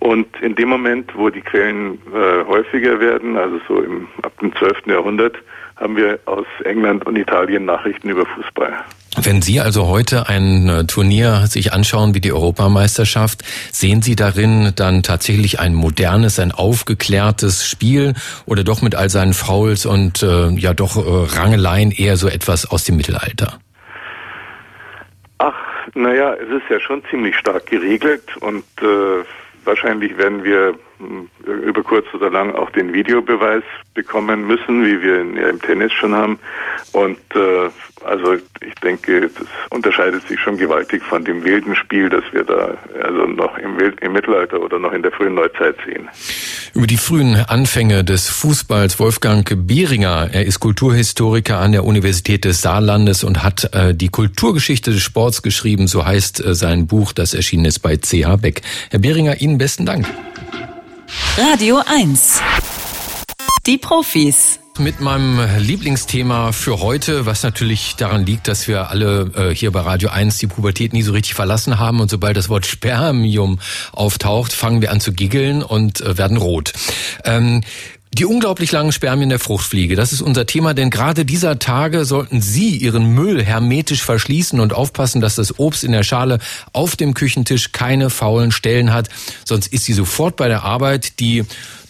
Und 0.00 0.26
in 0.42 0.54
dem 0.54 0.68
Moment, 0.68 1.16
wo 1.16 1.30
die 1.30 1.40
Quellen 1.40 1.98
äh, 2.14 2.44
häufiger 2.46 3.00
werden, 3.00 3.36
also 3.38 3.60
so 3.66 3.82
im, 3.82 4.08
ab 4.22 4.38
dem 4.40 4.54
12. 4.56 4.86
Jahrhundert, 4.86 5.36
haben 5.76 5.96
wir 5.96 6.18
aus 6.26 6.46
England 6.64 7.06
und 7.06 7.16
Italien 7.16 7.64
Nachrichten 7.64 8.10
über 8.10 8.26
Fußball. 8.26 8.84
Wenn 9.24 9.40
Sie 9.40 9.58
also 9.58 9.86
heute 9.86 10.28
ein 10.28 10.68
äh, 10.68 10.84
Turnier 10.84 11.46
sich 11.46 11.72
anschauen 11.72 12.14
wie 12.14 12.20
die 12.20 12.32
Europameisterschaft, 12.32 13.42
sehen 13.72 14.02
Sie 14.02 14.16
darin 14.16 14.72
dann 14.76 15.02
tatsächlich 15.02 15.60
ein 15.60 15.72
modernes, 15.74 16.38
ein 16.38 16.52
aufgeklärtes 16.52 17.66
Spiel 17.66 18.12
oder 18.44 18.64
doch 18.64 18.82
mit 18.82 18.94
all 18.94 19.08
seinen 19.08 19.32
Fouls 19.32 19.86
und 19.86 20.22
äh, 20.22 20.50
ja 20.50 20.74
doch 20.74 20.96
äh, 20.98 21.38
Rangeleien 21.38 21.90
eher 21.90 22.18
so 22.18 22.28
etwas 22.28 22.70
aus 22.70 22.84
dem 22.84 22.96
Mittelalter? 22.96 23.58
Ach, 25.38 25.54
naja, 25.94 26.34
es 26.34 26.50
ist 26.50 26.68
ja 26.68 26.78
schon 26.80 27.02
ziemlich 27.08 27.34
stark 27.38 27.64
geregelt 27.64 28.36
und 28.40 28.64
äh, 28.82 29.24
wahrscheinlich 29.64 30.18
werden 30.18 30.44
wir 30.44 30.74
über 31.44 31.82
kurz 31.82 32.06
oder 32.14 32.30
lang 32.30 32.54
auch 32.54 32.70
den 32.70 32.92
Videobeweis 32.92 33.62
bekommen 33.94 34.46
müssen, 34.46 34.84
wie 34.84 35.02
wir 35.02 35.20
ihn 35.20 35.36
ja 35.36 35.48
im 35.48 35.60
Tennis 35.60 35.92
schon 35.92 36.14
haben. 36.14 36.38
Und 36.92 37.18
äh, 37.34 37.70
also 38.04 38.34
ich 38.34 38.74
denke, 38.82 39.22
das 39.22 39.46
unterscheidet 39.70 40.26
sich 40.28 40.38
schon 40.40 40.56
gewaltig 40.56 41.02
von 41.02 41.24
dem 41.24 41.42
wilden 41.44 41.74
Spiel, 41.74 42.08
das 42.08 42.24
wir 42.32 42.44
da 42.44 42.76
also 43.02 43.26
noch 43.26 43.56
im, 43.58 43.78
im 44.00 44.12
Mittelalter 44.12 44.60
oder 44.60 44.78
noch 44.78 44.92
in 44.92 45.02
der 45.02 45.12
frühen 45.12 45.34
Neuzeit 45.34 45.76
sehen. 45.86 46.08
Über 46.74 46.86
die 46.86 46.96
frühen 46.96 47.36
Anfänge 47.48 48.04
des 48.04 48.28
Fußballs 48.28 48.98
Wolfgang 48.98 49.48
Behringer. 49.66 50.28
Er 50.32 50.44
ist 50.44 50.60
Kulturhistoriker 50.60 51.58
an 51.58 51.72
der 51.72 51.84
Universität 51.84 52.44
des 52.44 52.62
Saarlandes 52.62 53.24
und 53.24 53.42
hat 53.42 53.70
äh, 53.72 53.94
die 53.94 54.08
Kulturgeschichte 54.08 54.90
des 54.90 55.02
Sports 55.02 55.42
geschrieben. 55.42 55.86
So 55.86 56.04
heißt 56.04 56.44
äh, 56.44 56.54
sein 56.54 56.86
Buch, 56.86 57.12
das 57.12 57.32
erschienen 57.32 57.64
ist 57.64 57.78
bei 57.78 57.96
CH 57.96 58.36
Beck. 58.40 58.62
Herr 58.90 59.00
Behringer, 59.00 59.40
Ihnen 59.40 59.58
besten 59.58 59.86
Dank. 59.86 60.06
Radio 61.36 61.82
1. 61.86 62.40
Die 63.66 63.78
Profis. 63.78 64.60
Mit 64.78 65.00
meinem 65.00 65.40
Lieblingsthema 65.58 66.50
für 66.50 66.80
heute, 66.80 67.26
was 67.26 67.44
natürlich 67.44 67.94
daran 67.94 68.26
liegt, 68.26 68.48
dass 68.48 68.66
wir 68.66 68.90
alle 68.90 69.30
äh, 69.36 69.54
hier 69.54 69.70
bei 69.70 69.80
Radio 69.80 70.08
1 70.08 70.38
die 70.38 70.48
Pubertät 70.48 70.92
nie 70.92 71.02
so 71.02 71.12
richtig 71.12 71.34
verlassen 71.34 71.78
haben 71.78 72.00
und 72.00 72.10
sobald 72.10 72.36
das 72.36 72.48
Wort 72.48 72.66
Spermium 72.66 73.60
auftaucht, 73.92 74.52
fangen 74.52 74.82
wir 74.82 74.90
an 74.90 75.00
zu 75.00 75.12
giggeln 75.12 75.62
und 75.62 76.00
äh, 76.00 76.18
werden 76.18 76.36
rot. 76.36 76.72
Ähm, 77.24 77.62
die 78.14 78.24
unglaublich 78.24 78.70
langen 78.70 78.92
Spermien 78.92 79.28
der 79.28 79.38
Fruchtfliege, 79.38 79.96
das 79.96 80.12
ist 80.12 80.22
unser 80.22 80.46
Thema, 80.46 80.72
denn 80.72 80.90
gerade 80.90 81.24
dieser 81.24 81.58
Tage 81.58 82.04
sollten 82.04 82.40
Sie 82.40 82.76
Ihren 82.76 83.14
Müll 83.14 83.42
hermetisch 83.42 84.02
verschließen 84.02 84.60
und 84.60 84.72
aufpassen, 84.72 85.20
dass 85.20 85.34
das 85.34 85.58
Obst 85.58 85.84
in 85.84 85.92
der 85.92 86.04
Schale 86.04 86.38
auf 86.72 86.96
dem 86.96 87.14
Küchentisch 87.14 87.72
keine 87.72 88.10
faulen 88.10 88.52
Stellen 88.52 88.92
hat, 88.92 89.08
sonst 89.44 89.72
ist 89.72 89.84
sie 89.84 89.92
sofort 89.92 90.36
bei 90.36 90.48
der 90.48 90.62
Arbeit. 90.62 91.18
Die 91.18 91.44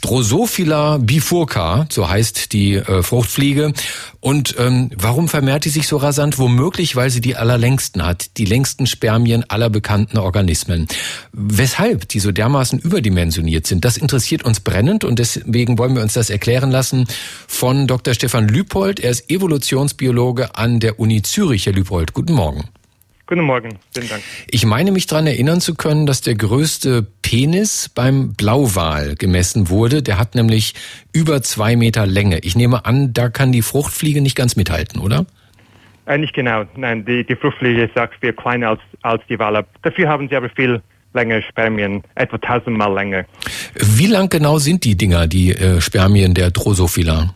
Drosophila 0.05 0.99
bifurca, 0.99 1.87
so 1.89 2.11
heißt 2.11 2.53
die 2.53 2.75
äh, 2.75 3.03
Fruchtfliege. 3.03 3.73
Und 4.21 4.55
ähm, 4.59 4.91
warum 4.95 5.29
vermehrt 5.29 5.65
die 5.65 5.71
sich 5.71 5.89
so 5.89 5.97
rasant? 5.97 6.39
Womöglich, 6.39 6.95
weil 6.95 7.09
sie 7.09 7.23
die 7.23 7.37
allerlängsten 7.37 8.05
hat, 8.05 8.37
die 8.37 8.45
längsten 8.45 8.87
Spermien 8.87 9.49
aller 9.49 9.71
bekannten 9.71 10.19
Organismen. 10.19 10.89
Weshalb 11.33 12.07
die 12.11 12.21
so 12.21 12.33
dermaßen 12.33 12.81
überdimensioniert 12.81 13.67
sind, 13.67 13.87
das 13.87 13.97
interessiert 13.97 14.45
uns 14.45 14.61
brennend 14.61 15.05
und 15.05 15.19
deswegen 15.19 15.79
wollen 15.79 15.95
wir 15.95 16.03
uns 16.03 16.13
das 16.13 16.29
erklären 16.29 16.71
lassen 16.71 17.07
von 17.49 17.87
Dr. 17.87 18.13
Stefan 18.13 18.47
Lüpold. 18.47 19.01
Er 19.01 19.11
ist 19.11 19.31
Evolutionsbiologe 19.31 20.55
an 20.55 20.81
der 20.81 21.01
Uni 21.01 21.23
Zürich. 21.23 21.65
Herr 21.65 21.73
Lüpold, 21.73 22.13
guten 22.13 22.35
Morgen. 22.35 22.69
Guten 23.27 23.45
Morgen, 23.45 23.79
vielen 23.95 24.09
Dank. 24.11 24.23
Ich 24.51 24.67
meine 24.67 24.93
mich 24.93 25.07
daran 25.07 25.27
erinnern 25.27 25.63
zu 25.63 25.75
können, 25.75 26.05
dass 26.05 26.21
der 26.21 26.35
größte 26.35 27.07
Penis 27.25 27.89
beim 27.89 28.35
Blauwal 28.35 29.15
gemessen 29.17 29.71
wurde. 29.71 30.03
Der 30.03 30.19
hat 30.19 30.35
nämlich 30.35 30.75
über 31.13 31.41
zwei 31.43 31.75
Meter 31.75 32.07
Länge. 32.07 32.39
Ich 32.41 32.55
nehme 32.55 32.85
an, 32.85 33.15
da 33.15 33.31
kann 33.31 33.51
die 33.51 33.63
Fruchtfliege 33.63 34.21
nicht 34.21 34.37
ganz 34.37 34.57
mithalten, 34.57 35.01
oder? 35.01 35.25
Äh, 36.07 36.19
nicht 36.19 36.35
genau. 36.35 36.65
Nein, 36.77 37.05
die, 37.07 37.25
die 37.25 37.35
Fruchtfliege 37.35 37.85
ist 37.85 37.99
auch 37.99 38.09
viel 38.21 38.35
kleiner 38.35 38.69
als, 38.69 38.81
als 39.01 39.23
die 39.29 39.39
Wale. 39.39 39.65
Dafür 39.81 40.07
haben 40.09 40.29
sie 40.29 40.37
aber 40.37 40.51
viel 40.51 40.83
längere 41.15 41.43
Spermien, 41.43 42.03
etwa 42.15 42.37
tausendmal 42.37 42.93
länger. 42.93 43.25
Wie 43.75 44.07
lang 44.07 44.29
genau 44.29 44.59
sind 44.59 44.85
die 44.85 44.95
Dinger, 44.95 45.27
die 45.27 45.53
äh, 45.53 45.81
Spermien 45.81 46.35
der 46.35 46.51
Drosophila? 46.51 47.35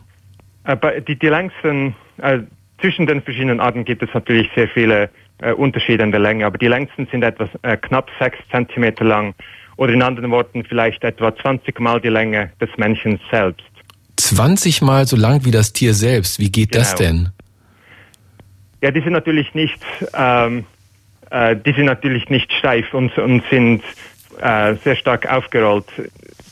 Äh, 0.65 1.01
die, 1.01 1.19
die 1.19 1.29
längsten, 1.29 1.95
äh, 2.19 2.41
zwischen 2.83 3.07
den 3.07 3.23
verschiedenen 3.23 3.59
Arten 3.59 3.87
gibt 3.87 4.03
es 4.03 4.11
natürlich 4.13 4.51
sehr 4.55 4.69
viele 4.69 5.09
äh, 5.39 5.53
Unterschiede 5.53 6.03
in 6.03 6.11
der 6.11 6.21
Länge, 6.21 6.45
aber 6.45 6.59
die 6.59 6.69
längsten 6.69 7.09
sind 7.11 7.23
etwas 7.23 7.49
äh, 7.63 7.79
knapp 7.79 8.11
sechs 8.19 8.37
Zentimeter 8.51 9.05
lang 9.05 9.35
oder 9.79 9.93
in 9.93 10.03
anderen 10.03 10.31
Worten 10.31 10.65
vielleicht 10.65 11.03
etwa 11.05 11.35
20 11.35 11.81
Mal 11.81 12.01
die 12.01 12.09
Länge 12.09 12.51
des 12.61 12.69
Menschen 12.77 13.19
selbst. 13.31 13.63
20 14.17 14.83
Mal 14.83 15.07
so 15.07 15.17
lang 15.17 15.45
wie 15.45 15.53
das 15.53 15.73
Tier 15.73 15.95
selbst. 15.95 16.39
Wie 16.39 16.51
geht 16.51 16.73
genau. 16.73 16.83
das 16.83 16.95
denn? 16.97 17.29
Ja, 18.83 18.91
die 18.91 19.01
sind 19.01 19.13
natürlich 19.13 19.55
nicht, 19.55 19.79
ähm, 20.15 20.65
äh, 21.31 21.57
die 21.57 21.73
sind 21.73 21.87
natürlich 21.87 22.29
nicht 22.29 22.53
steif 22.53 22.93
und, 22.93 23.17
und 23.19 23.43
sind 23.51 23.83
äh, 24.41 24.75
sehr 24.83 24.97
stark 24.97 25.31
aufgerollt. 25.31 25.87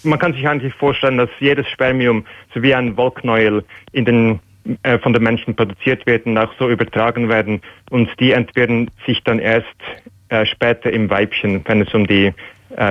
Man 0.04 0.18
kann 0.20 0.32
sich 0.32 0.46
eigentlich 0.46 0.74
vorstellen, 0.74 1.18
dass 1.18 1.30
jedes 1.40 1.68
Spermium 1.68 2.24
so 2.54 2.62
wie 2.62 2.74
ein 2.74 2.96
Wollknäuel 2.96 3.64
in 3.92 4.04
den 4.04 4.40
äh, 4.82 4.98
von 4.98 5.12
den 5.12 5.22
Menschen 5.22 5.54
produziert 5.54 6.06
werden, 6.06 6.38
auch 6.38 6.52
so 6.58 6.68
übertragen 6.68 7.28
werden 7.28 7.60
und 7.90 8.08
die 8.20 8.32
entwickeln 8.32 8.90
sich 9.04 9.22
dann 9.24 9.38
erst 9.40 9.66
äh, 10.28 10.44
später 10.46 10.92
im 10.92 11.08
Weibchen, 11.08 11.62
wenn 11.66 11.82
es 11.82 11.92
um 11.94 12.06
die 12.06 12.32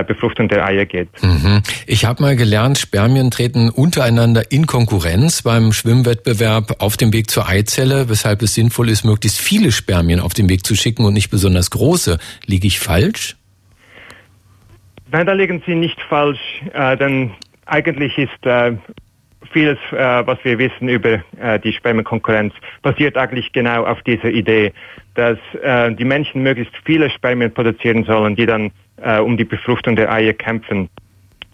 Befruchtung 0.06 0.48
der 0.48 0.64
Eier 0.64 0.86
geht. 0.86 1.08
Mhm. 1.22 1.62
Ich 1.86 2.04
habe 2.04 2.22
mal 2.22 2.34
gelernt, 2.34 2.78
Spermien 2.78 3.30
treten 3.30 3.70
untereinander 3.70 4.50
in 4.50 4.66
Konkurrenz 4.66 5.42
beim 5.42 5.72
Schwimmwettbewerb 5.72 6.76
auf 6.80 6.96
dem 6.96 7.12
Weg 7.12 7.30
zur 7.30 7.48
Eizelle, 7.48 8.08
weshalb 8.08 8.42
es 8.42 8.54
sinnvoll 8.54 8.88
ist, 8.88 9.04
möglichst 9.04 9.40
viele 9.40 9.72
Spermien 9.72 10.20
auf 10.20 10.34
den 10.34 10.48
Weg 10.48 10.64
zu 10.64 10.74
schicken 10.74 11.04
und 11.04 11.12
nicht 11.12 11.30
besonders 11.30 11.70
große. 11.70 12.18
Liege 12.46 12.66
ich 12.66 12.80
falsch? 12.80 13.36
Nein, 15.12 15.26
da 15.26 15.32
liegen 15.32 15.62
Sie 15.66 15.74
nicht 15.74 16.00
falsch, 16.08 16.40
äh, 16.72 16.96
denn 16.96 17.30
eigentlich 17.66 18.18
ist 18.18 18.46
äh, 18.46 18.72
vieles, 19.52 19.78
äh, 19.92 20.26
was 20.26 20.38
wir 20.42 20.58
wissen 20.58 20.88
über 20.88 21.22
äh, 21.40 21.58
die 21.60 21.72
Spermienkonkurrenz, 21.72 22.52
basiert 22.82 23.16
eigentlich 23.16 23.52
genau 23.52 23.84
auf 23.84 24.02
dieser 24.02 24.30
Idee, 24.30 24.72
dass 25.14 25.38
äh, 25.62 25.92
die 25.94 26.04
Menschen 26.04 26.42
möglichst 26.42 26.74
viele 26.84 27.08
Spermien 27.10 27.52
produzieren 27.54 28.04
sollen, 28.04 28.36
die 28.36 28.46
dann 28.46 28.72
äh, 29.02 29.18
um 29.18 29.36
die 29.36 29.44
Befruchtung 29.44 29.96
der 29.96 30.12
Eier 30.12 30.32
kämpfen. 30.32 30.88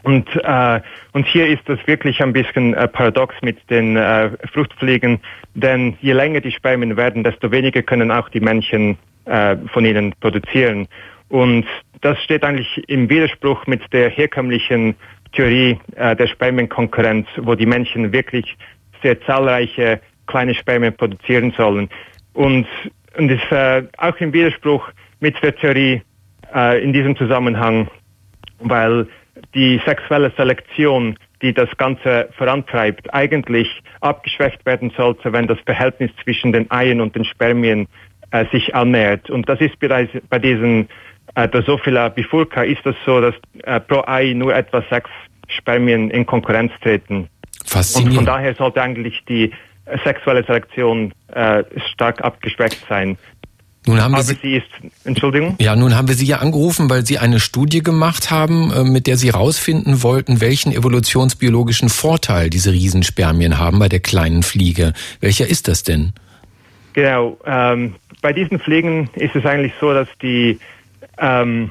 Und, 0.02 0.28
äh, 0.34 0.80
und 1.12 1.26
hier 1.26 1.46
ist 1.46 1.62
das 1.66 1.78
wirklich 1.86 2.20
ein 2.20 2.32
bisschen 2.32 2.74
äh, 2.74 2.88
paradox 2.88 3.34
mit 3.42 3.58
den 3.70 3.96
äh, 3.96 4.30
Fruchtfliegen, 4.52 5.20
denn 5.54 5.96
je 6.00 6.12
länger 6.12 6.40
die 6.40 6.50
Spermien 6.50 6.96
werden, 6.96 7.22
desto 7.22 7.50
weniger 7.50 7.82
können 7.82 8.10
auch 8.10 8.28
die 8.28 8.40
Männchen 8.40 8.98
äh, 9.26 9.56
von 9.72 9.84
ihnen 9.84 10.12
produzieren. 10.20 10.88
Und 11.28 11.66
das 12.00 12.20
steht 12.24 12.42
eigentlich 12.42 12.82
im 12.88 13.08
Widerspruch 13.08 13.66
mit 13.66 13.80
der 13.92 14.10
herkömmlichen 14.10 14.96
Theorie 15.32 15.78
äh, 15.94 16.16
der 16.16 16.26
Spermienkonkurrenz, 16.26 17.28
wo 17.38 17.54
die 17.54 17.66
Männchen 17.66 18.12
wirklich 18.12 18.56
sehr 19.02 19.20
zahlreiche 19.22 20.00
kleine 20.26 20.54
Spermien 20.54 20.94
produzieren 20.94 21.52
sollen. 21.56 21.88
Und, 22.34 22.66
und 23.16 23.30
ist 23.30 23.52
äh, 23.52 23.84
auch 23.98 24.16
im 24.18 24.32
Widerspruch 24.32 24.88
mit 25.20 25.40
der 25.42 25.54
Theorie 25.54 26.02
äh, 26.54 26.82
in 26.82 26.92
diesem 26.92 27.16
Zusammenhang, 27.16 27.88
weil 28.60 29.06
die 29.54 29.80
sexuelle 29.84 30.32
Selektion, 30.36 31.16
die 31.40 31.52
das 31.52 31.68
Ganze 31.76 32.28
vorantreibt, 32.36 33.12
eigentlich 33.12 33.68
abgeschwächt 34.00 34.64
werden 34.64 34.92
sollte, 34.96 35.32
wenn 35.32 35.46
das 35.46 35.58
Verhältnis 35.64 36.10
zwischen 36.22 36.52
den 36.52 36.70
Eiern 36.70 37.00
und 37.00 37.14
den 37.16 37.24
Spermien 37.24 37.88
äh, 38.30 38.44
sich 38.52 38.74
annähert. 38.74 39.30
Und 39.30 39.48
das 39.48 39.60
ist 39.60 39.78
bereits 39.78 40.12
bei 40.28 40.38
diesen 40.38 40.88
äh, 41.34 41.48
Drosophila 41.48 42.08
bifurca 42.08 42.62
ist 42.62 42.84
das 42.84 42.96
so, 43.04 43.20
dass 43.20 43.34
äh, 43.64 43.80
pro 43.80 44.02
Ei 44.06 44.32
nur 44.34 44.54
etwa 44.54 44.82
sechs 44.90 45.10
Spermien 45.48 46.10
in 46.10 46.26
Konkurrenz 46.26 46.72
treten. 46.82 47.28
Faszinierend. 47.64 48.18
Und 48.18 48.24
von 48.24 48.26
daher 48.26 48.54
sollte 48.54 48.82
eigentlich 48.82 49.24
die 49.28 49.52
sexuelle 50.04 50.44
Selektion 50.44 51.12
äh, 51.28 51.64
stark 51.92 52.22
abgeschwächt 52.22 52.84
sein. 52.88 53.16
Nun 53.86 54.00
haben 54.00 54.12
wir 54.12 54.18
Aber 54.18 54.24
Sie, 54.24 54.38
sie 54.40 54.56
ist, 54.56 54.66
Entschuldigung? 55.04 55.56
ja, 55.60 55.74
nun 55.74 55.96
haben 55.96 56.06
wir 56.06 56.14
Sie 56.14 56.26
ja 56.26 56.38
angerufen, 56.38 56.88
weil 56.88 57.04
Sie 57.04 57.18
eine 57.18 57.40
Studie 57.40 57.82
gemacht 57.82 58.30
haben, 58.30 58.72
äh, 58.72 58.84
mit 58.84 59.06
der 59.06 59.16
Sie 59.16 59.32
herausfinden 59.32 60.02
wollten, 60.02 60.40
welchen 60.40 60.72
evolutionsbiologischen 60.72 61.88
Vorteil 61.88 62.48
diese 62.48 62.72
Riesenspermien 62.72 63.58
haben 63.58 63.80
bei 63.80 63.88
der 63.88 64.00
kleinen 64.00 64.44
Fliege. 64.44 64.92
Welcher 65.20 65.48
ist 65.48 65.66
das 65.66 65.82
denn? 65.82 66.12
Genau. 66.92 67.38
Ähm, 67.44 67.96
bei 68.20 68.32
diesen 68.32 68.60
Fliegen 68.60 69.10
ist 69.14 69.34
es 69.34 69.44
eigentlich 69.44 69.72
so, 69.80 69.92
dass 69.92 70.08
die 70.20 70.60
ähm, 71.18 71.70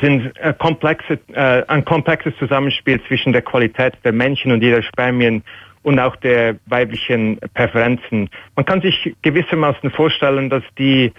sind 0.00 0.36
äh, 0.36 0.54
komplexe, 0.58 1.18
äh, 1.32 1.64
ein 1.66 1.84
komplexes 1.84 2.34
Zusammenspiel 2.38 3.00
zwischen 3.08 3.32
der 3.32 3.42
Qualität 3.42 3.94
der 4.04 4.12
Männchen 4.12 4.52
und 4.52 4.62
ihrer 4.62 4.82
Spermien 4.82 5.42
und 5.82 5.98
auch 5.98 6.16
der 6.16 6.56
weiblichen 6.66 7.38
Präferenzen. 7.54 8.30
Man 8.56 8.64
kann 8.64 8.80
sich 8.80 9.14
gewissermaßen 9.22 9.90
vorstellen, 9.90 10.48
dass 10.50 10.62
die 10.78 11.12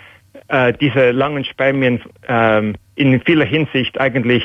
äh, 0.47 0.73
diese 0.73 1.12
langen 1.12 1.43
Spermien 1.45 2.02
ähm, 2.28 2.76
in 2.95 3.21
vieler 3.21 3.45
Hinsicht 3.45 3.99
eigentlich 3.99 4.43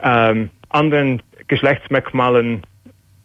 ähm, 0.00 0.50
anderen 0.70 1.22
Geschlechtsmerkmalen 1.48 2.62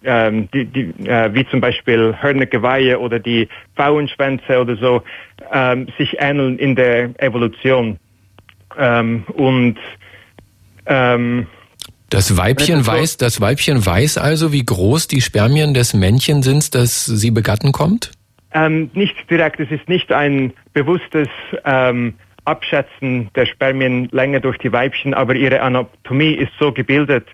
ähm, 0.04 0.48
die, 0.54 0.66
die, 0.66 1.08
äh, 1.08 1.34
wie 1.34 1.46
zum 1.48 1.60
Beispiel 1.60 2.16
Hörnergeweihe 2.20 3.00
oder 3.00 3.20
die 3.20 3.48
Pfauenschwänze 3.76 4.60
oder 4.60 4.76
so, 4.78 5.04
ähm, 5.52 5.88
sich 5.98 6.16
ähneln 6.20 6.58
in 6.60 6.76
der 6.76 7.10
Evolution. 7.22 7.98
Ähm, 8.78 9.24
und 9.34 9.78
ähm, 10.86 11.48
Das 12.10 12.38
Weibchen 12.38 12.88
weiß, 12.88 13.18
das 13.18 13.42
Weibchen 13.42 13.86
weiß 13.86 14.18
also, 14.18 14.54
wie 14.54 14.64
groß 14.64 15.08
die 15.08 15.22
Spermien 15.22 15.74
des 15.74 15.94
Männchen 15.94 16.42
sind, 16.42 16.74
das 16.74 17.06
sie 17.06 17.32
begatten 17.32 17.74
kommt? 17.74 18.12
Ähm, 18.54 18.90
nicht 18.94 19.16
direkt, 19.30 19.60
es 19.60 19.70
ist 19.72 19.90
nicht 19.90 20.12
ein 20.12 20.54
bewusstes 20.74 21.28
ähm, 21.66 22.14
Abschätzen 22.46 23.30
der 23.36 23.46
Spermienlänge 23.46 24.40
durch 24.40 24.58
die 24.58 24.72
Weibchen, 24.72 25.14
aber 25.14 25.36
ihre 25.36 25.62
Anatomie 25.62 26.32
ist 26.32 26.52
so 26.60 26.72
gebildet, 26.72 27.28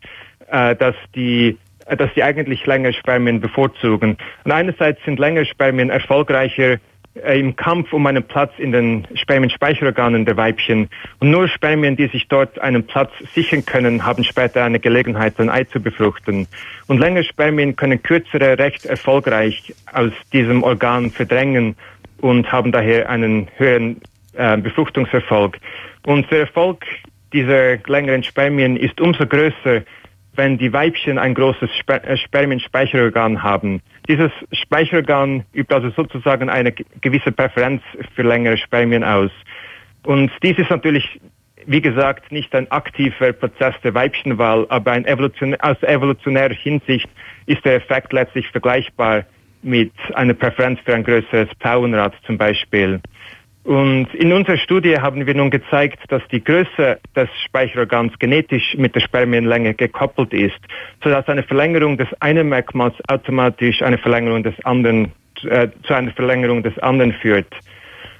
äh, 0.47 0.75
dass 0.75 0.95
die 1.13 1.57
äh, 1.85 1.95
dass 1.95 2.11
die 2.15 2.23
eigentlich 2.23 2.65
längere 2.65 2.93
Spermien 2.93 3.41
bevorzugen. 3.41 4.17
Und 4.43 4.51
einerseits 4.51 5.03
sind 5.05 5.19
längere 5.19 5.45
Spermien 5.45 5.91
erfolgreicher 5.91 6.77
im 7.15 7.55
Kampf 7.55 7.93
um 7.93 8.07
einen 8.07 8.23
Platz 8.23 8.51
in 8.57 8.71
den 8.71 9.07
Spermienspeicherorganen 9.13 10.25
der 10.25 10.35
Weibchen. 10.35 10.89
Und 11.19 11.29
nur 11.29 11.47
Spermien, 11.47 11.95
die 11.95 12.07
sich 12.07 12.27
dort 12.27 12.59
einen 12.59 12.85
Platz 12.85 13.11
sichern 13.35 13.65
können, 13.65 14.03
haben 14.03 14.23
später 14.23 14.63
eine 14.63 14.79
Gelegenheit, 14.79 15.39
ein 15.39 15.49
Ei 15.49 15.63
zu 15.65 15.79
befruchten. 15.79 16.47
Und 16.87 16.99
längere 16.99 17.23
Spermien 17.23 17.75
können 17.75 18.01
kürzere 18.01 18.57
recht 18.57 18.85
erfolgreich 18.85 19.73
aus 19.91 20.11
diesem 20.31 20.63
Organ 20.63 21.11
verdrängen 21.11 21.75
und 22.19 22.51
haben 22.51 22.71
daher 22.71 23.09
einen 23.09 23.47
höheren 23.57 24.01
äh, 24.33 24.57
Befruchtungserfolg. 24.57 25.59
Und 26.05 26.29
der 26.31 26.41
Erfolg 26.41 26.83
dieser 27.31 27.77
längeren 27.87 28.23
Spermien 28.23 28.75
ist 28.75 28.99
umso 28.99 29.25
größer, 29.25 29.83
wenn 30.35 30.57
die 30.57 30.73
Weibchen 30.73 31.17
ein 31.17 31.33
großes 31.33 31.69
äh, 31.87 32.17
Spermienspeicherorgan 32.17 33.43
haben. 33.43 33.81
Dieses 34.07 34.31
Speicherorgan 34.51 35.43
übt 35.53 35.73
also 35.73 35.89
sozusagen 35.91 36.49
eine 36.49 36.71
ge- 36.71 36.85
gewisse 37.01 37.31
Präferenz 37.31 37.81
für 38.15 38.23
längere 38.23 38.57
Spermien 38.57 39.03
aus. 39.03 39.31
Und 40.03 40.31
dies 40.41 40.57
ist 40.57 40.69
natürlich, 40.69 41.19
wie 41.65 41.81
gesagt, 41.81 42.31
nicht 42.31 42.53
ein 42.55 42.69
aktiver 42.71 43.31
Prozess 43.31 43.75
der 43.83 43.93
Weibchenwahl, 43.93 44.65
aber 44.69 44.91
ein 44.91 45.05
Evolution 45.05 45.55
aus 45.61 45.81
evolutionärer 45.83 46.53
Hinsicht 46.53 47.07
ist 47.45 47.63
der 47.63 47.75
Effekt 47.75 48.11
letztlich 48.11 48.47
vergleichbar 48.49 49.23
mit 49.61 49.93
einer 50.15 50.33
Präferenz 50.33 50.79
für 50.83 50.93
ein 50.93 51.03
größeres 51.03 51.49
Pfauenrad 51.61 52.13
zum 52.25 52.37
Beispiel. 52.37 52.99
Und 53.63 54.13
in 54.13 54.33
unserer 54.33 54.57
Studie 54.57 54.97
haben 54.99 55.25
wir 55.25 55.33
nun 55.33 55.49
gezeigt, 55.49 55.99
dass 56.09 56.21
die 56.29 56.43
Größe 56.43 56.99
des 57.15 57.29
Speicherorgans 57.45 58.11
genetisch 58.19 58.75
mit 58.75 58.93
der 58.93 58.99
Spermienlänge 58.99 59.73
gekoppelt 59.73 60.33
ist, 60.33 60.59
sodass 61.01 61.27
eine 61.29 61.43
Verlängerung 61.43 61.97
des 61.97 62.09
einen 62.19 62.49
Merkmals 62.49 62.95
automatisch 63.07 63.81
eine 63.81 63.97
Verlängerung 63.97 64.43
des 64.43 64.53
anderen, 64.65 65.13
äh, 65.49 65.69
zu 65.83 65.93
einer 65.93 66.11
Verlängerung 66.11 66.61
des 66.61 66.77
anderen 66.79 67.13
führt. 67.13 67.53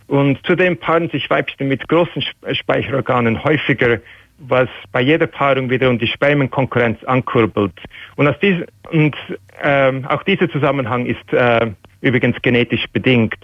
Und 0.07 0.39
zudem 0.45 0.77
paaren 0.77 1.09
sich 1.09 1.29
Weibchen 1.29 1.67
mit 1.67 1.87
großen 1.89 2.21
Sp- 2.23 2.55
Speicherorganen 2.55 3.43
häufiger, 3.43 3.99
was 4.47 4.69
bei 4.91 5.01
jeder 5.01 5.27
Paarung 5.27 5.69
wiederum 5.69 5.99
die 5.99 6.07
Spermienkonkurrenz 6.07 7.03
ankurbelt. 7.03 7.73
Und, 8.15 8.27
aus 8.27 8.35
dies, 8.41 8.63
und 8.91 9.15
ähm, 9.61 10.05
auch 10.07 10.23
dieser 10.23 10.49
Zusammenhang 10.49 11.05
ist 11.05 11.33
äh, 11.33 11.71
übrigens 12.01 12.41
genetisch 12.41 12.85
bedingt. 12.91 13.37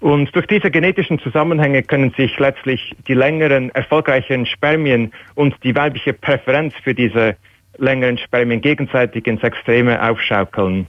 Und 0.00 0.34
durch 0.34 0.46
diese 0.46 0.70
genetischen 0.70 1.18
Zusammenhänge 1.20 1.82
können 1.82 2.12
sich 2.16 2.38
letztlich 2.38 2.94
die 3.06 3.14
längeren, 3.14 3.70
erfolgreicheren 3.70 4.46
Spermien 4.46 5.12
und 5.34 5.54
die 5.62 5.74
weibliche 5.74 6.12
Präferenz 6.12 6.74
für 6.82 6.94
diese 6.94 7.36
längeren 7.78 8.18
Spermien 8.18 8.60
gegenseitig 8.60 9.26
ins 9.26 9.42
Extreme 9.42 10.02
aufschaukeln. 10.02 10.86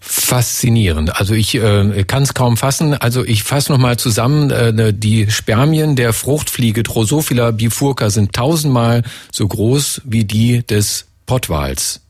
Faszinierend. 0.00 1.16
Also 1.16 1.34
ich 1.34 1.54
äh, 1.56 2.04
kann 2.04 2.22
es 2.22 2.34
kaum 2.34 2.56
fassen. 2.56 2.94
Also 2.94 3.24
ich 3.24 3.42
fasse 3.42 3.72
nochmal 3.72 3.98
zusammen. 3.98 4.50
Äh, 4.50 4.94
die 4.94 5.30
Spermien 5.30 5.96
der 5.96 6.12
Fruchtfliege 6.12 6.82
Drosophila 6.82 7.50
bifurca 7.50 8.10
sind 8.10 8.32
tausendmal 8.32 9.02
so 9.32 9.46
groß 9.46 10.02
wie 10.04 10.24
die 10.24 10.64
des 10.66 11.06
Pottwals. 11.26 12.00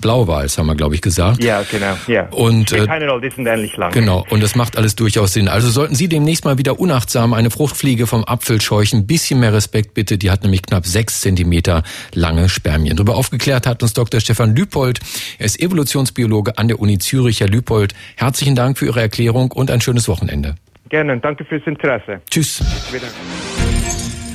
Blauwals 0.00 0.56
haben 0.56 0.66
wir, 0.66 0.74
glaube 0.74 0.94
ich, 0.94 1.02
gesagt. 1.02 1.42
Ja, 1.44 1.62
genau. 1.70 1.96
Ja. 2.06 2.28
Und, 2.30 2.72
äh, 2.72 2.86
die 3.20 3.30
sind 3.30 3.46
ähnlich 3.46 3.76
lang. 3.76 3.92
Genau, 3.92 4.24
und 4.30 4.42
das 4.42 4.56
macht 4.56 4.78
alles 4.78 4.96
durchaus 4.96 5.34
Sinn. 5.34 5.48
Also 5.48 5.68
sollten 5.70 5.94
Sie 5.94 6.08
demnächst 6.08 6.44
mal 6.44 6.56
wieder 6.58 6.80
unachtsam 6.80 7.34
eine 7.34 7.50
Fruchtfliege 7.50 8.06
vom 8.06 8.24
Apfel 8.24 8.60
scheuchen, 8.60 9.00
ein 9.00 9.06
bisschen 9.06 9.40
mehr 9.40 9.52
Respekt 9.52 9.94
bitte. 9.94 10.16
Die 10.16 10.30
hat 10.30 10.42
nämlich 10.42 10.62
knapp 10.62 10.86
sechs 10.86 11.20
Zentimeter 11.20 11.82
lange 12.14 12.48
Spermien. 12.48 12.96
Darüber 12.96 13.16
aufgeklärt 13.16 13.66
hat 13.66 13.82
uns 13.82 13.92
Dr. 13.92 14.20
Stefan 14.20 14.56
Lüpold. 14.56 15.00
Er 15.38 15.46
ist 15.46 15.60
Evolutionsbiologe 15.60 16.56
an 16.56 16.68
der 16.68 16.80
Uni 16.80 16.98
Zürich. 16.98 17.40
Herr 17.40 17.48
Lüpold, 17.48 17.94
herzlichen 18.16 18.54
Dank 18.54 18.78
für 18.78 18.86
Ihre 18.86 19.00
Erklärung 19.00 19.50
und 19.52 19.70
ein 19.70 19.80
schönes 19.80 20.08
Wochenende. 20.08 20.54
Gerne, 20.88 21.18
danke 21.18 21.44
fürs 21.44 21.66
Interesse. 21.66 22.20
Tschüss. 22.30 22.62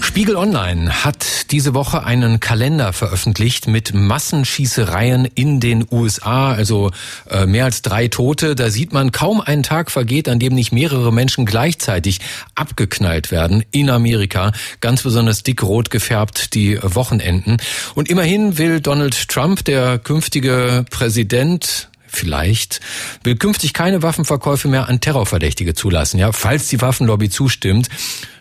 Spiegel 0.10 0.38
Online 0.38 1.06
hat 1.06 1.52
diese 1.52 1.76
Woche 1.76 2.04
einen 2.04 2.40
Kalender 2.40 2.94
veröffentlicht 2.94 3.68
mit 3.68 3.94
Massenschießereien 3.94 5.26
in 5.36 5.60
den 5.60 5.86
USA, 5.92 6.52
also 6.52 6.90
äh, 7.30 7.46
mehr 7.46 7.66
als 7.66 7.84
drei 7.84 8.08
Tote. 8.08 8.56
Da 8.56 8.72
sieht 8.72 8.92
man, 8.92 9.12
kaum 9.12 9.40
ein 9.40 9.62
Tag 9.62 9.92
vergeht, 9.92 10.28
an 10.28 10.40
dem 10.40 10.56
nicht 10.56 10.72
mehrere 10.72 11.14
Menschen 11.14 11.46
gleichzeitig 11.46 12.22
abgeknallt 12.56 13.30
werden 13.30 13.64
in 13.70 13.92
Amerika. 13.92 14.52
Ganz 14.82 15.04
besonders 15.04 15.44
dick 15.44 15.62
rot 15.62 15.92
gefärbt 15.92 16.56
die 16.56 16.80
Wochenenden. 16.82 17.58
Und 17.94 18.10
immerhin 18.10 18.58
will 18.58 18.82
Donald 18.82 19.30
Trump, 19.30 19.64
der 19.64 20.00
künftige 20.00 20.86
Präsident, 20.90 21.88
vielleicht, 22.12 22.82
will 23.24 23.36
künftig 23.36 23.74
keine 23.74 24.02
Waffenverkäufe 24.02 24.68
mehr 24.68 24.90
an 24.90 25.02
Terrorverdächtige 25.02 25.74
zulassen, 25.74 26.20
ja, 26.20 26.32
falls 26.32 26.68
die 26.68 26.82
Waffenlobby 26.82 27.30
zustimmt. 27.30 27.90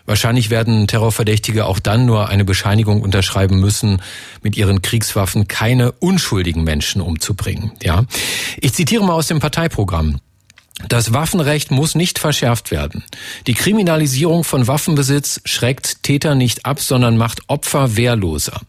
Wahrscheinlich 0.05 0.49
werden 0.49 0.87
Terrorverdächtige 0.87 1.65
auch 1.65 1.79
dann 1.79 2.05
nur 2.05 2.29
eine 2.29 2.43
Bescheinigung 2.43 3.01
unterschreiben 3.01 3.59
müssen, 3.59 4.01
mit 4.41 4.57
ihren 4.57 4.81
Kriegswaffen 4.81 5.47
keine 5.47 5.91
unschuldigen 5.91 6.63
Menschen 6.63 7.01
umzubringen, 7.01 7.71
ja. 7.83 8.05
Ich 8.59 8.73
zitiere 8.73 9.05
mal 9.05 9.13
aus 9.13 9.27
dem 9.27 9.39
Parteiprogramm. 9.39 10.19
Das 10.87 11.13
Waffenrecht 11.13 11.71
muss 11.71 11.95
nicht 11.95 12.19
verschärft 12.19 12.71
werden. 12.71 13.03
Die 13.47 13.53
Kriminalisierung 13.53 14.45
von 14.45 14.67
Waffenbesitz 14.67 15.41
schreckt 15.43 16.03
Täter 16.03 16.35
nicht 16.35 16.65
ab, 16.65 16.79
sondern 16.79 17.17
macht 17.17 17.41
Opfer 17.47 17.97
wehrloser. 17.97 18.61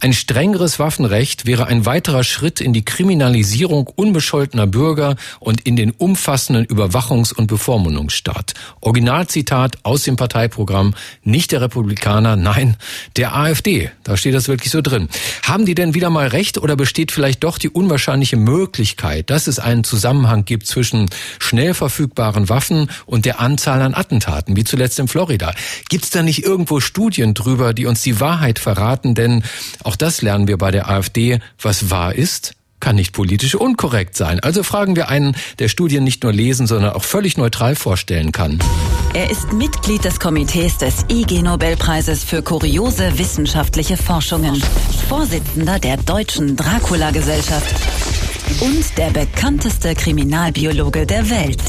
Ein 0.00 0.12
strengeres 0.12 0.78
Waffenrecht 0.78 1.46
wäre 1.46 1.66
ein 1.66 1.86
weiterer 1.86 2.24
Schritt 2.24 2.60
in 2.60 2.72
die 2.72 2.84
Kriminalisierung 2.84 3.86
unbescholtener 3.94 4.66
Bürger 4.66 5.16
und 5.40 5.62
in 5.62 5.76
den 5.76 5.90
umfassenden 5.90 6.66
Überwachungs- 6.66 7.34
und 7.34 7.46
Bevormundungsstaat. 7.46 8.54
Originalzitat 8.80 9.78
aus 9.82 10.02
dem 10.02 10.16
Parteiprogramm, 10.16 10.94
nicht 11.22 11.52
der 11.52 11.60
Republikaner, 11.60 12.36
nein, 12.36 12.76
der 13.16 13.36
AfD. 13.36 13.90
Da 14.02 14.16
steht 14.16 14.34
das 14.34 14.48
wirklich 14.48 14.70
so 14.70 14.80
drin. 14.80 15.08
Haben 15.42 15.66
die 15.66 15.74
denn 15.74 15.94
wieder 15.94 16.10
mal 16.10 16.28
recht 16.28 16.58
oder 16.58 16.76
besteht 16.76 17.12
vielleicht 17.12 17.44
doch 17.44 17.58
die 17.58 17.68
unwahrscheinliche 17.68 18.36
Möglichkeit, 18.36 19.30
dass 19.30 19.46
es 19.46 19.58
einen 19.58 19.84
Zusammenhang 19.84 20.44
gibt 20.44 20.66
zwischen 20.66 21.08
schnell 21.38 21.74
verfügbaren 21.74 22.48
Waffen 22.48 22.90
und 23.06 23.24
der 23.24 23.40
Anzahl 23.40 23.82
an 23.82 23.94
Attentaten, 23.94 24.56
wie 24.56 24.64
zuletzt 24.64 24.98
in 24.98 25.08
Florida? 25.08 25.52
Gibt 25.88 26.04
es 26.04 26.10
da 26.10 26.22
nicht 26.22 26.44
irgendwo 26.44 26.80
Studien 26.80 27.34
drüber, 27.34 27.74
die 27.74 27.86
uns 27.86 28.02
die 28.02 28.20
Wahrheit 28.20 28.58
verraten? 28.58 29.14
Denn 29.14 29.42
auch 29.82 29.96
das 29.96 30.22
lernen 30.22 30.48
wir 30.48 30.58
bei 30.58 30.70
der 30.70 30.88
AfD. 30.88 31.40
Was 31.60 31.90
wahr 31.90 32.14
ist, 32.14 32.54
kann 32.80 32.96
nicht 32.96 33.12
politisch 33.12 33.54
unkorrekt 33.54 34.14
sein. 34.14 34.40
Also 34.40 34.62
fragen 34.62 34.94
wir 34.94 35.08
einen, 35.08 35.36
der 35.58 35.68
Studien 35.68 36.04
nicht 36.04 36.22
nur 36.22 36.32
lesen, 36.32 36.66
sondern 36.66 36.92
auch 36.92 37.02
völlig 37.02 37.38
neutral 37.38 37.76
vorstellen 37.76 38.30
kann. 38.30 38.58
Er 39.14 39.30
ist 39.30 39.52
Mitglied 39.52 40.04
des 40.04 40.20
Komitees 40.20 40.76
des 40.78 41.04
IG 41.08 41.40
Nobelpreises 41.42 42.24
für 42.24 42.42
kuriose 42.42 43.18
wissenschaftliche 43.18 43.96
Forschungen, 43.96 44.62
Vorsitzender 45.08 45.78
der 45.78 45.96
Deutschen 45.96 46.56
Dracula 46.56 47.10
Gesellschaft 47.10 47.74
und 48.60 48.98
der 48.98 49.10
bekannteste 49.10 49.94
Kriminalbiologe 49.94 51.06
der 51.06 51.30
Welt. 51.30 51.62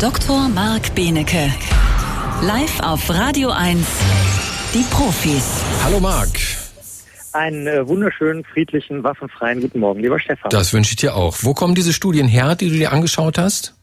Dr. 0.00 0.48
Marc 0.48 0.94
Benecke. 0.96 1.52
Live 2.42 2.80
auf 2.80 3.08
Radio 3.08 3.50
1. 3.50 3.86
Die 4.74 4.84
Profis. 4.90 5.44
Hallo 5.84 6.00
Marc. 6.00 6.61
Einen 7.32 7.66
äh, 7.66 7.86
wunderschönen, 7.86 8.44
friedlichen, 8.44 9.02
waffenfreien 9.02 9.60
guten 9.60 9.80
Morgen, 9.80 10.00
lieber 10.00 10.20
Stefan. 10.20 10.50
Das 10.50 10.72
wünsche 10.72 10.90
ich 10.90 10.96
dir 10.96 11.16
auch. 11.16 11.36
Wo 11.40 11.54
kommen 11.54 11.74
diese 11.74 11.92
Studien 11.92 12.28
her, 12.28 12.56
die 12.56 12.68
du 12.68 12.74
dir 12.74 12.92
angeschaut 12.92 13.38
hast? 13.38 13.74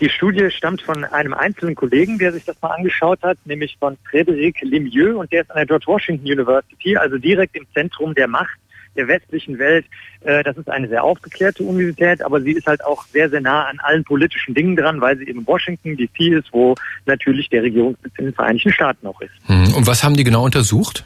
Die 0.00 0.10
Studie 0.10 0.50
stammt 0.50 0.82
von 0.82 1.04
einem 1.04 1.32
einzelnen 1.32 1.74
Kollegen, 1.74 2.18
der 2.18 2.32
sich 2.32 2.44
das 2.44 2.56
mal 2.60 2.70
angeschaut 2.70 3.22
hat, 3.22 3.38
nämlich 3.44 3.76
von 3.78 3.96
Frédéric 4.10 4.56
Lemieux 4.62 5.16
und 5.16 5.30
der 5.32 5.42
ist 5.42 5.50
an 5.50 5.58
der 5.58 5.66
George 5.66 5.86
Washington 5.86 6.26
University, 6.26 6.96
also 6.96 7.18
direkt 7.18 7.56
im 7.56 7.66
Zentrum 7.72 8.14
der 8.14 8.26
Macht 8.26 8.58
der 8.96 9.08
westlichen 9.08 9.58
Welt. 9.58 9.86
Äh, 10.20 10.42
das 10.42 10.56
ist 10.56 10.68
eine 10.68 10.88
sehr 10.88 11.04
aufgeklärte 11.04 11.62
Universität, 11.62 12.22
aber 12.22 12.40
sie 12.40 12.52
ist 12.52 12.66
halt 12.66 12.84
auch 12.84 13.06
sehr, 13.06 13.30
sehr 13.30 13.40
nah 13.40 13.64
an 13.66 13.78
allen 13.80 14.04
politischen 14.04 14.54
Dingen 14.54 14.76
dran, 14.76 15.00
weil 15.00 15.16
sie 15.18 15.28
eben 15.28 15.46
Washington 15.46 15.96
DC 15.96 16.32
ist, 16.32 16.48
wo 16.52 16.74
natürlich 17.06 17.48
der 17.48 17.62
Regierungssitz 17.62 18.12
in 18.18 18.26
den 18.26 18.34
Vereinigten 18.34 18.72
Staaten 18.72 19.06
auch 19.06 19.20
ist. 19.20 19.32
Hm, 19.46 19.74
und 19.74 19.86
was 19.86 20.04
haben 20.04 20.16
die 20.16 20.24
genau 20.24 20.44
untersucht? 20.44 21.04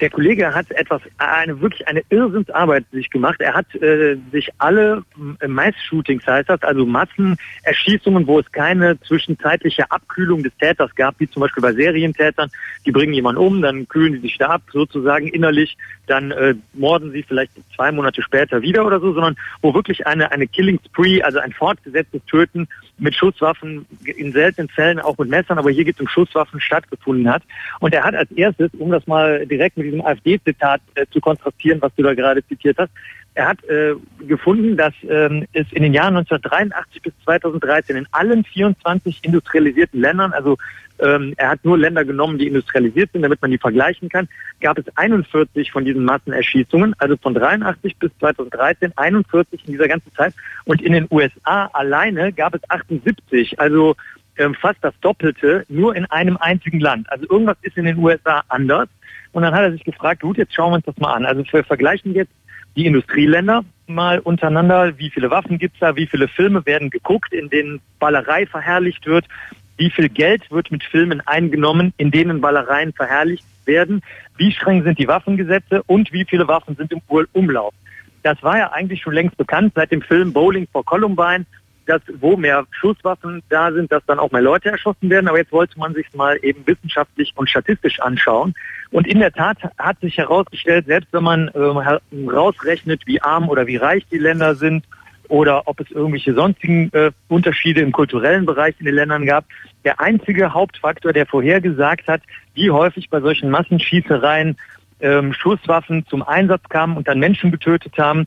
Der 0.00 0.10
Kollege 0.10 0.52
hat 0.54 0.70
etwas, 0.72 1.02
eine 1.18 1.60
wirklich 1.60 1.86
eine 1.86 2.02
Irrsinnsarbeit 2.10 2.84
sich 2.92 3.10
gemacht. 3.10 3.40
Er 3.40 3.54
hat 3.54 3.72
äh, 3.76 4.16
sich 4.32 4.50
alle 4.58 5.04
äh, 5.40 5.46
Mass-Shootings, 5.46 6.26
heißt 6.26 6.48
das, 6.48 6.62
also 6.62 6.84
Massenerschießungen, 6.84 8.26
wo 8.26 8.40
es 8.40 8.50
keine 8.50 9.00
zwischenzeitliche 9.00 9.90
Abkühlung 9.90 10.42
des 10.42 10.52
Täters 10.58 10.94
gab, 10.96 11.18
wie 11.20 11.30
zum 11.30 11.40
Beispiel 11.40 11.62
bei 11.62 11.72
Serientätern, 11.72 12.50
die 12.84 12.92
bringen 12.92 13.14
jemanden 13.14 13.40
um, 13.40 13.62
dann 13.62 13.88
kühlen 13.88 14.14
die 14.14 14.20
sich 14.20 14.36
da 14.36 14.48
ab, 14.48 14.62
sozusagen 14.72 15.28
innerlich, 15.28 15.76
dann 16.06 16.32
äh, 16.32 16.54
morden 16.74 17.12
sie 17.12 17.22
vielleicht 17.22 17.52
zwei 17.74 17.92
Monate 17.92 18.22
später 18.22 18.62
wieder 18.62 18.84
oder 18.84 19.00
so, 19.00 19.12
sondern 19.12 19.36
wo 19.62 19.74
wirklich 19.74 20.06
eine, 20.06 20.32
eine 20.32 20.46
Killing 20.46 20.80
Spree, 20.86 21.22
also 21.22 21.38
ein 21.38 21.52
fortgesetztes 21.52 22.24
Töten 22.26 22.68
mit 22.98 23.14
Schusswaffen, 23.14 23.86
in 24.04 24.32
seltenen 24.32 24.68
Fällen 24.68 25.00
auch 25.00 25.16
mit 25.18 25.28
Messern, 25.28 25.58
aber 25.58 25.70
hier 25.70 25.84
geht 25.84 25.96
es 25.96 26.00
um 26.00 26.08
Schusswaffen 26.08 26.60
stattgefunden 26.60 27.28
hat. 27.30 27.42
Und 27.80 27.94
er 27.94 28.04
hat 28.04 28.14
als 28.14 28.30
erstes, 28.32 28.70
um 28.78 28.90
das 28.90 29.06
mal 29.06 29.46
direkt 29.46 29.76
mit 29.84 29.92
diesem 29.92 30.06
AfD-Zitat 30.06 30.80
äh, 30.94 31.06
zu 31.10 31.20
kontrastieren, 31.20 31.80
was 31.82 31.94
du 31.96 32.02
da 32.02 32.14
gerade 32.14 32.46
zitiert 32.46 32.78
hast, 32.78 32.90
er 33.34 33.48
hat 33.48 33.64
äh, 33.64 33.94
gefunden, 34.20 34.76
dass 34.76 34.94
ähm, 35.08 35.46
es 35.52 35.66
in 35.72 35.82
den 35.82 35.92
Jahren 35.92 36.16
1983 36.16 37.02
bis 37.02 37.12
2013 37.24 37.96
in 37.96 38.06
allen 38.12 38.44
24 38.44 39.20
industrialisierten 39.22 40.00
Ländern, 40.00 40.32
also 40.32 40.56
ähm, 41.00 41.34
er 41.36 41.48
hat 41.50 41.64
nur 41.64 41.76
Länder 41.76 42.04
genommen, 42.04 42.38
die 42.38 42.46
industrialisiert 42.46 43.10
sind, 43.12 43.22
damit 43.22 43.42
man 43.42 43.50
die 43.50 43.58
vergleichen 43.58 44.08
kann, 44.08 44.28
gab 44.60 44.78
es 44.78 44.84
41 44.96 45.72
von 45.72 45.84
diesen 45.84 46.04
Massenerschießungen, 46.04 46.94
also 46.98 47.16
von 47.16 47.34
83 47.34 47.96
bis 47.96 48.12
2013 48.20 48.92
41 48.96 49.62
in 49.66 49.72
dieser 49.72 49.88
ganzen 49.88 50.12
Zeit. 50.14 50.34
Und 50.64 50.80
in 50.80 50.92
den 50.92 51.08
USA 51.10 51.66
alleine 51.72 52.32
gab 52.32 52.54
es 52.54 52.60
78, 52.70 53.58
also 53.58 53.96
ähm, 54.38 54.54
fast 54.54 54.78
das 54.82 54.94
Doppelte, 55.00 55.64
nur 55.68 55.94
in 55.94 56.06
einem 56.06 56.36
einzigen 56.36 56.80
Land. 56.80 57.10
Also 57.10 57.26
irgendwas 57.28 57.56
ist 57.62 57.76
in 57.76 57.84
den 57.84 57.98
USA 57.98 58.42
anders. 58.48 58.88
Und 59.32 59.42
dann 59.42 59.54
hat 59.54 59.62
er 59.62 59.72
sich 59.72 59.84
gefragt, 59.84 60.22
gut, 60.22 60.38
jetzt 60.38 60.54
schauen 60.54 60.72
wir 60.72 60.76
uns 60.76 60.84
das 60.84 60.96
mal 60.98 61.12
an. 61.12 61.26
Also 61.26 61.44
wir 61.50 61.64
vergleichen 61.64 62.14
jetzt 62.14 62.32
die 62.76 62.86
Industrieländer 62.86 63.64
mal 63.86 64.18
untereinander, 64.18 64.98
wie 64.98 65.10
viele 65.10 65.30
Waffen 65.30 65.58
gibt's 65.58 65.78
da, 65.80 65.96
wie 65.96 66.06
viele 66.06 66.28
Filme 66.28 66.64
werden 66.66 66.90
geguckt, 66.90 67.32
in 67.32 67.50
denen 67.50 67.80
Ballerei 67.98 68.46
verherrlicht 68.46 69.06
wird, 69.06 69.26
wie 69.76 69.90
viel 69.90 70.08
Geld 70.08 70.50
wird 70.50 70.70
mit 70.70 70.82
Filmen 70.84 71.20
eingenommen, 71.26 71.92
in 71.96 72.10
denen 72.10 72.40
Ballereien 72.40 72.92
verherrlicht 72.92 73.44
werden, 73.66 74.02
wie 74.36 74.52
streng 74.52 74.82
sind 74.84 74.98
die 74.98 75.08
Waffengesetze 75.08 75.82
und 75.84 76.12
wie 76.12 76.24
viele 76.24 76.48
Waffen 76.48 76.76
sind 76.76 76.92
im 76.92 77.00
Umlauf. 77.32 77.74
Das 78.22 78.42
war 78.42 78.58
ja 78.58 78.72
eigentlich 78.72 79.02
schon 79.02 79.14
längst 79.14 79.36
bekannt 79.36 79.72
seit 79.74 79.92
dem 79.92 80.02
Film 80.02 80.32
Bowling 80.32 80.66
for 80.72 80.84
Columbine, 80.84 81.44
dass 81.86 82.02
wo 82.20 82.36
mehr 82.36 82.66
Schusswaffen 82.70 83.42
da 83.48 83.72
sind, 83.72 83.92
dass 83.92 84.04
dann 84.06 84.18
auch 84.18 84.30
mehr 84.32 84.42
Leute 84.42 84.70
erschossen 84.70 85.10
werden. 85.10 85.28
Aber 85.28 85.38
jetzt 85.38 85.52
wollte 85.52 85.78
man 85.78 85.94
sich 85.94 86.12
mal 86.14 86.38
eben 86.42 86.66
wissenschaftlich 86.66 87.32
und 87.36 87.48
statistisch 87.48 88.00
anschauen. 88.00 88.54
Und 88.90 89.06
in 89.06 89.20
der 89.20 89.32
Tat 89.32 89.58
hat 89.78 90.00
sich 90.00 90.18
herausgestellt, 90.18 90.86
selbst 90.86 91.12
wenn 91.12 91.24
man 91.24 91.48
äh, 91.48 91.98
wie 93.06 93.22
arm 93.22 93.48
oder 93.48 93.66
wie 93.66 93.76
reich 93.76 94.06
die 94.10 94.18
Länder 94.18 94.54
sind 94.54 94.84
oder 95.28 95.66
ob 95.66 95.80
es 95.80 95.90
irgendwelche 95.90 96.34
sonstigen 96.34 96.90
äh, 96.92 97.10
Unterschiede 97.28 97.80
im 97.80 97.92
kulturellen 97.92 98.46
Bereich 98.46 98.74
in 98.78 98.86
den 98.86 98.94
Ländern 98.94 99.26
gab, 99.26 99.46
der 99.84 100.00
einzige 100.00 100.52
Hauptfaktor, 100.52 101.12
der 101.12 101.26
vorhergesagt 101.26 102.08
hat, 102.08 102.22
wie 102.54 102.70
häufig 102.70 103.10
bei 103.10 103.20
solchen 103.20 103.50
Massenschießereien 103.50 104.56
ähm, 105.00 105.32
Schusswaffen 105.32 106.06
zum 106.06 106.22
Einsatz 106.22 106.62
kamen 106.68 106.96
und 106.96 107.08
dann 107.08 107.18
Menschen 107.18 107.50
getötet 107.50 107.96
haben, 107.98 108.26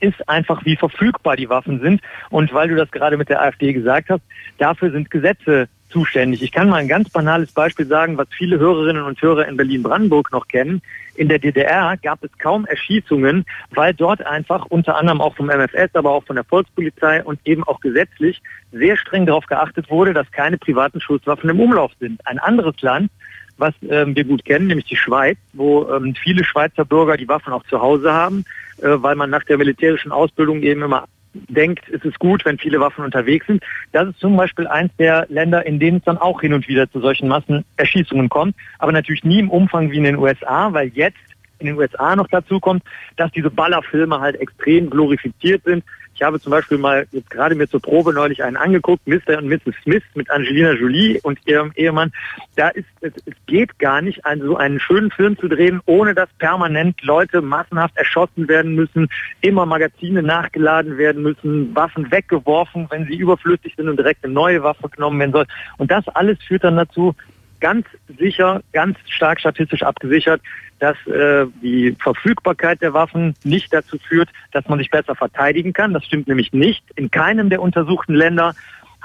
ist 0.00 0.28
einfach, 0.28 0.64
wie 0.64 0.76
verfügbar 0.76 1.36
die 1.36 1.48
Waffen 1.48 1.80
sind. 1.80 2.00
Und 2.30 2.52
weil 2.52 2.68
du 2.68 2.76
das 2.76 2.90
gerade 2.90 3.16
mit 3.16 3.28
der 3.28 3.42
AfD 3.42 3.72
gesagt 3.72 4.10
hast, 4.10 4.22
dafür 4.58 4.90
sind 4.90 5.10
Gesetze 5.10 5.68
zuständig. 5.88 6.42
Ich 6.42 6.52
kann 6.52 6.68
mal 6.68 6.76
ein 6.76 6.88
ganz 6.88 7.08
banales 7.10 7.52
Beispiel 7.52 7.86
sagen, 7.86 8.18
was 8.18 8.28
viele 8.36 8.58
Hörerinnen 8.58 9.02
und 9.02 9.20
Hörer 9.22 9.46
in 9.46 9.56
Berlin-Brandenburg 9.56 10.32
noch 10.32 10.48
kennen. 10.48 10.82
In 11.14 11.28
der 11.28 11.38
DDR 11.38 11.96
gab 11.96 12.22
es 12.22 12.30
kaum 12.38 12.66
Erschießungen, 12.66 13.46
weil 13.70 13.94
dort 13.94 14.24
einfach 14.26 14.66
unter 14.66 14.96
anderem 14.96 15.20
auch 15.20 15.34
vom 15.34 15.46
MFS, 15.46 15.94
aber 15.94 16.10
auch 16.10 16.24
von 16.24 16.36
der 16.36 16.44
Volkspolizei 16.44 17.22
und 17.22 17.40
eben 17.44 17.64
auch 17.64 17.80
gesetzlich 17.80 18.42
sehr 18.72 18.96
streng 18.96 19.26
darauf 19.26 19.46
geachtet 19.46 19.88
wurde, 19.88 20.12
dass 20.12 20.30
keine 20.32 20.58
privaten 20.58 21.00
Schusswaffen 21.00 21.48
im 21.48 21.60
Umlauf 21.60 21.92
sind. 21.98 22.20
Ein 22.26 22.38
anderes 22.38 22.80
Land, 22.82 23.10
was 23.58 23.74
ähm, 23.88 24.14
wir 24.14 24.24
gut 24.24 24.44
kennen, 24.44 24.66
nämlich 24.66 24.86
die 24.86 24.96
Schweiz, 24.96 25.38
wo 25.52 25.88
ähm, 25.90 26.14
viele 26.14 26.44
Schweizer 26.44 26.84
Bürger 26.84 27.16
die 27.16 27.28
Waffen 27.28 27.52
auch 27.52 27.64
zu 27.64 27.80
Hause 27.80 28.12
haben, 28.12 28.44
äh, 28.78 28.88
weil 28.88 29.16
man 29.16 29.30
nach 29.30 29.44
der 29.44 29.58
militärischen 29.58 30.12
Ausbildung 30.12 30.62
eben 30.62 30.82
immer 30.82 31.06
denkt, 31.48 31.88
es 31.90 32.02
ist 32.04 32.18
gut, 32.18 32.44
wenn 32.44 32.58
viele 32.58 32.80
Waffen 32.80 33.04
unterwegs 33.04 33.46
sind. 33.46 33.62
Das 33.92 34.08
ist 34.08 34.18
zum 34.20 34.36
Beispiel 34.36 34.66
eins 34.66 34.92
der 34.98 35.26
Länder, 35.28 35.66
in 35.66 35.78
denen 35.78 35.98
es 35.98 36.04
dann 36.04 36.18
auch 36.18 36.40
hin 36.40 36.52
und 36.52 36.66
wieder 36.68 36.90
zu 36.90 37.00
solchen 37.00 37.28
Massenerschießungen 37.28 38.28
kommt, 38.28 38.56
aber 38.78 38.92
natürlich 38.92 39.24
nie 39.24 39.40
im 39.40 39.50
Umfang 39.50 39.90
wie 39.90 39.98
in 39.98 40.04
den 40.04 40.16
USA, 40.16 40.72
weil 40.72 40.88
jetzt 40.88 41.18
in 41.58 41.66
den 41.66 41.76
USA 41.76 42.14
noch 42.16 42.28
dazu 42.28 42.60
kommt, 42.60 42.82
dass 43.16 43.30
diese 43.32 43.50
Ballerfilme 43.50 44.20
halt 44.20 44.36
extrem 44.36 44.90
glorifiziert 44.90 45.62
sind. 45.64 45.84
Ich 46.16 46.22
habe 46.22 46.40
zum 46.40 46.50
Beispiel 46.50 46.78
mal 46.78 47.06
jetzt 47.12 47.28
gerade 47.28 47.54
mir 47.54 47.68
zur 47.68 47.82
Probe 47.82 48.14
neulich 48.14 48.42
einen 48.42 48.56
angeguckt, 48.56 49.06
Mr. 49.06 49.36
und 49.36 49.48
Mrs. 49.48 49.74
Smith 49.82 50.02
mit 50.14 50.30
Angelina 50.30 50.72
Jolie 50.72 51.20
und 51.22 51.38
ihrem 51.44 51.72
Ehemann. 51.76 52.10
Da 52.54 52.68
ist 52.68 52.86
es, 53.02 53.12
es 53.26 53.34
geht 53.44 53.78
gar 53.78 54.00
nicht, 54.00 54.24
einen, 54.24 54.40
so 54.40 54.56
einen 54.56 54.80
schönen 54.80 55.10
Film 55.10 55.38
zu 55.38 55.46
drehen, 55.46 55.82
ohne 55.84 56.14
dass 56.14 56.30
permanent 56.38 57.02
Leute 57.02 57.42
massenhaft 57.42 57.98
erschossen 57.98 58.48
werden 58.48 58.74
müssen, 58.74 59.08
immer 59.42 59.66
Magazine 59.66 60.22
nachgeladen 60.22 60.96
werden 60.96 61.22
müssen, 61.22 61.76
Waffen 61.76 62.10
weggeworfen, 62.10 62.86
wenn 62.88 63.04
sie 63.04 63.16
überflüssig 63.16 63.74
sind 63.76 63.90
und 63.90 63.98
direkt 63.98 64.24
eine 64.24 64.32
neue 64.32 64.62
Waffe 64.62 64.88
genommen 64.88 65.20
werden 65.20 65.32
soll. 65.32 65.46
Und 65.76 65.90
das 65.90 66.08
alles 66.08 66.38
führt 66.42 66.64
dann 66.64 66.76
dazu, 66.76 67.14
ganz 67.60 67.86
sicher, 68.18 68.62
ganz 68.72 68.98
stark 69.08 69.40
statistisch 69.40 69.82
abgesichert, 69.82 70.40
dass 70.78 70.96
äh, 71.06 71.46
die 71.62 71.96
Verfügbarkeit 72.00 72.82
der 72.82 72.92
Waffen 72.92 73.34
nicht 73.44 73.72
dazu 73.72 73.98
führt, 73.98 74.28
dass 74.52 74.68
man 74.68 74.78
sich 74.78 74.90
besser 74.90 75.14
verteidigen 75.14 75.72
kann. 75.72 75.94
Das 75.94 76.04
stimmt 76.04 76.28
nämlich 76.28 76.52
nicht. 76.52 76.84
In 76.96 77.10
keinem 77.10 77.48
der 77.48 77.62
untersuchten 77.62 78.14
Länder 78.14 78.54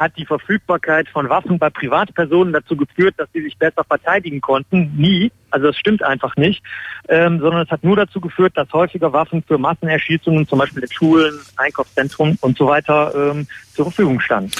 hat 0.02 0.18
die 0.18 0.26
Verfügbarkeit 0.26 1.08
von 1.10 1.30
Waffen 1.30 1.60
bei 1.60 1.70
Privatpersonen 1.70 2.52
dazu 2.52 2.76
geführt, 2.76 3.14
dass 3.18 3.30
sie 3.34 3.44
sich 3.44 3.56
besser 3.58 3.84
verteidigen 3.84 4.42
konnten. 4.42 4.92
Nie. 4.98 5.32
Also 5.52 5.68
das 5.68 5.78
stimmt 5.78 6.02
einfach 6.02 6.36
nicht. 6.38 6.64
Ähm, 7.08 7.40
sondern 7.40 7.62
es 7.62 7.70
hat 7.70 7.84
nur 7.84 7.96
dazu 7.96 8.20
geführt, 8.20 8.54
dass 8.56 8.72
häufiger 8.74 9.14
Waffen 9.14 9.44
für 9.48 9.60
Massenerschießungen, 9.60 10.48
zum 10.48 10.58
Beispiel 10.58 10.82
in 10.82 10.92
Schulen, 10.92 11.40
Einkaufszentren 11.56 12.36
und 12.42 12.58
so 12.58 12.66
weiter, 12.66 13.14
ähm, 13.16 13.48
zur 13.76 13.86
Verfügung 13.86 14.20
standen. 14.20 14.52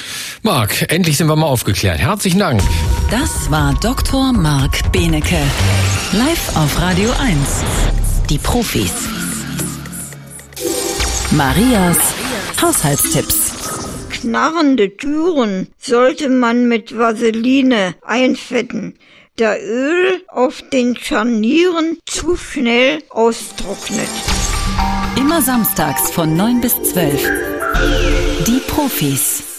Marc, 0.42 0.90
endlich 0.92 1.16
sind 1.16 1.26
wir 1.26 1.34
mal 1.34 1.46
aufgeklärt. 1.46 1.98
Herzlichen 1.98 2.38
Dank. 2.38 2.60
Das 3.10 3.50
war 3.50 3.74
Dr. 3.80 4.32
Marc 4.32 4.92
Benecke. 4.92 5.42
Live 6.12 6.56
auf 6.56 6.80
Radio 6.80 7.10
1. 7.20 7.64
Die 8.30 8.38
Profis. 8.38 9.08
Marias 11.32 11.98
Haushaltstipps. 12.60 13.61
Knarrende 14.22 14.96
Türen 14.96 15.66
sollte 15.78 16.28
man 16.28 16.68
mit 16.68 16.96
Vaseline 16.96 17.96
einfetten, 18.02 18.94
da 19.34 19.56
Öl 19.56 20.22
auf 20.28 20.62
den 20.72 20.96
Scharnieren 20.96 21.98
zu 22.06 22.36
schnell 22.36 23.02
austrocknet. 23.10 24.06
Immer 25.16 25.42
samstags 25.42 26.12
von 26.12 26.36
9 26.36 26.60
bis 26.60 26.80
12. 26.84 27.30
Die 28.46 28.60
Profis. 28.68 29.51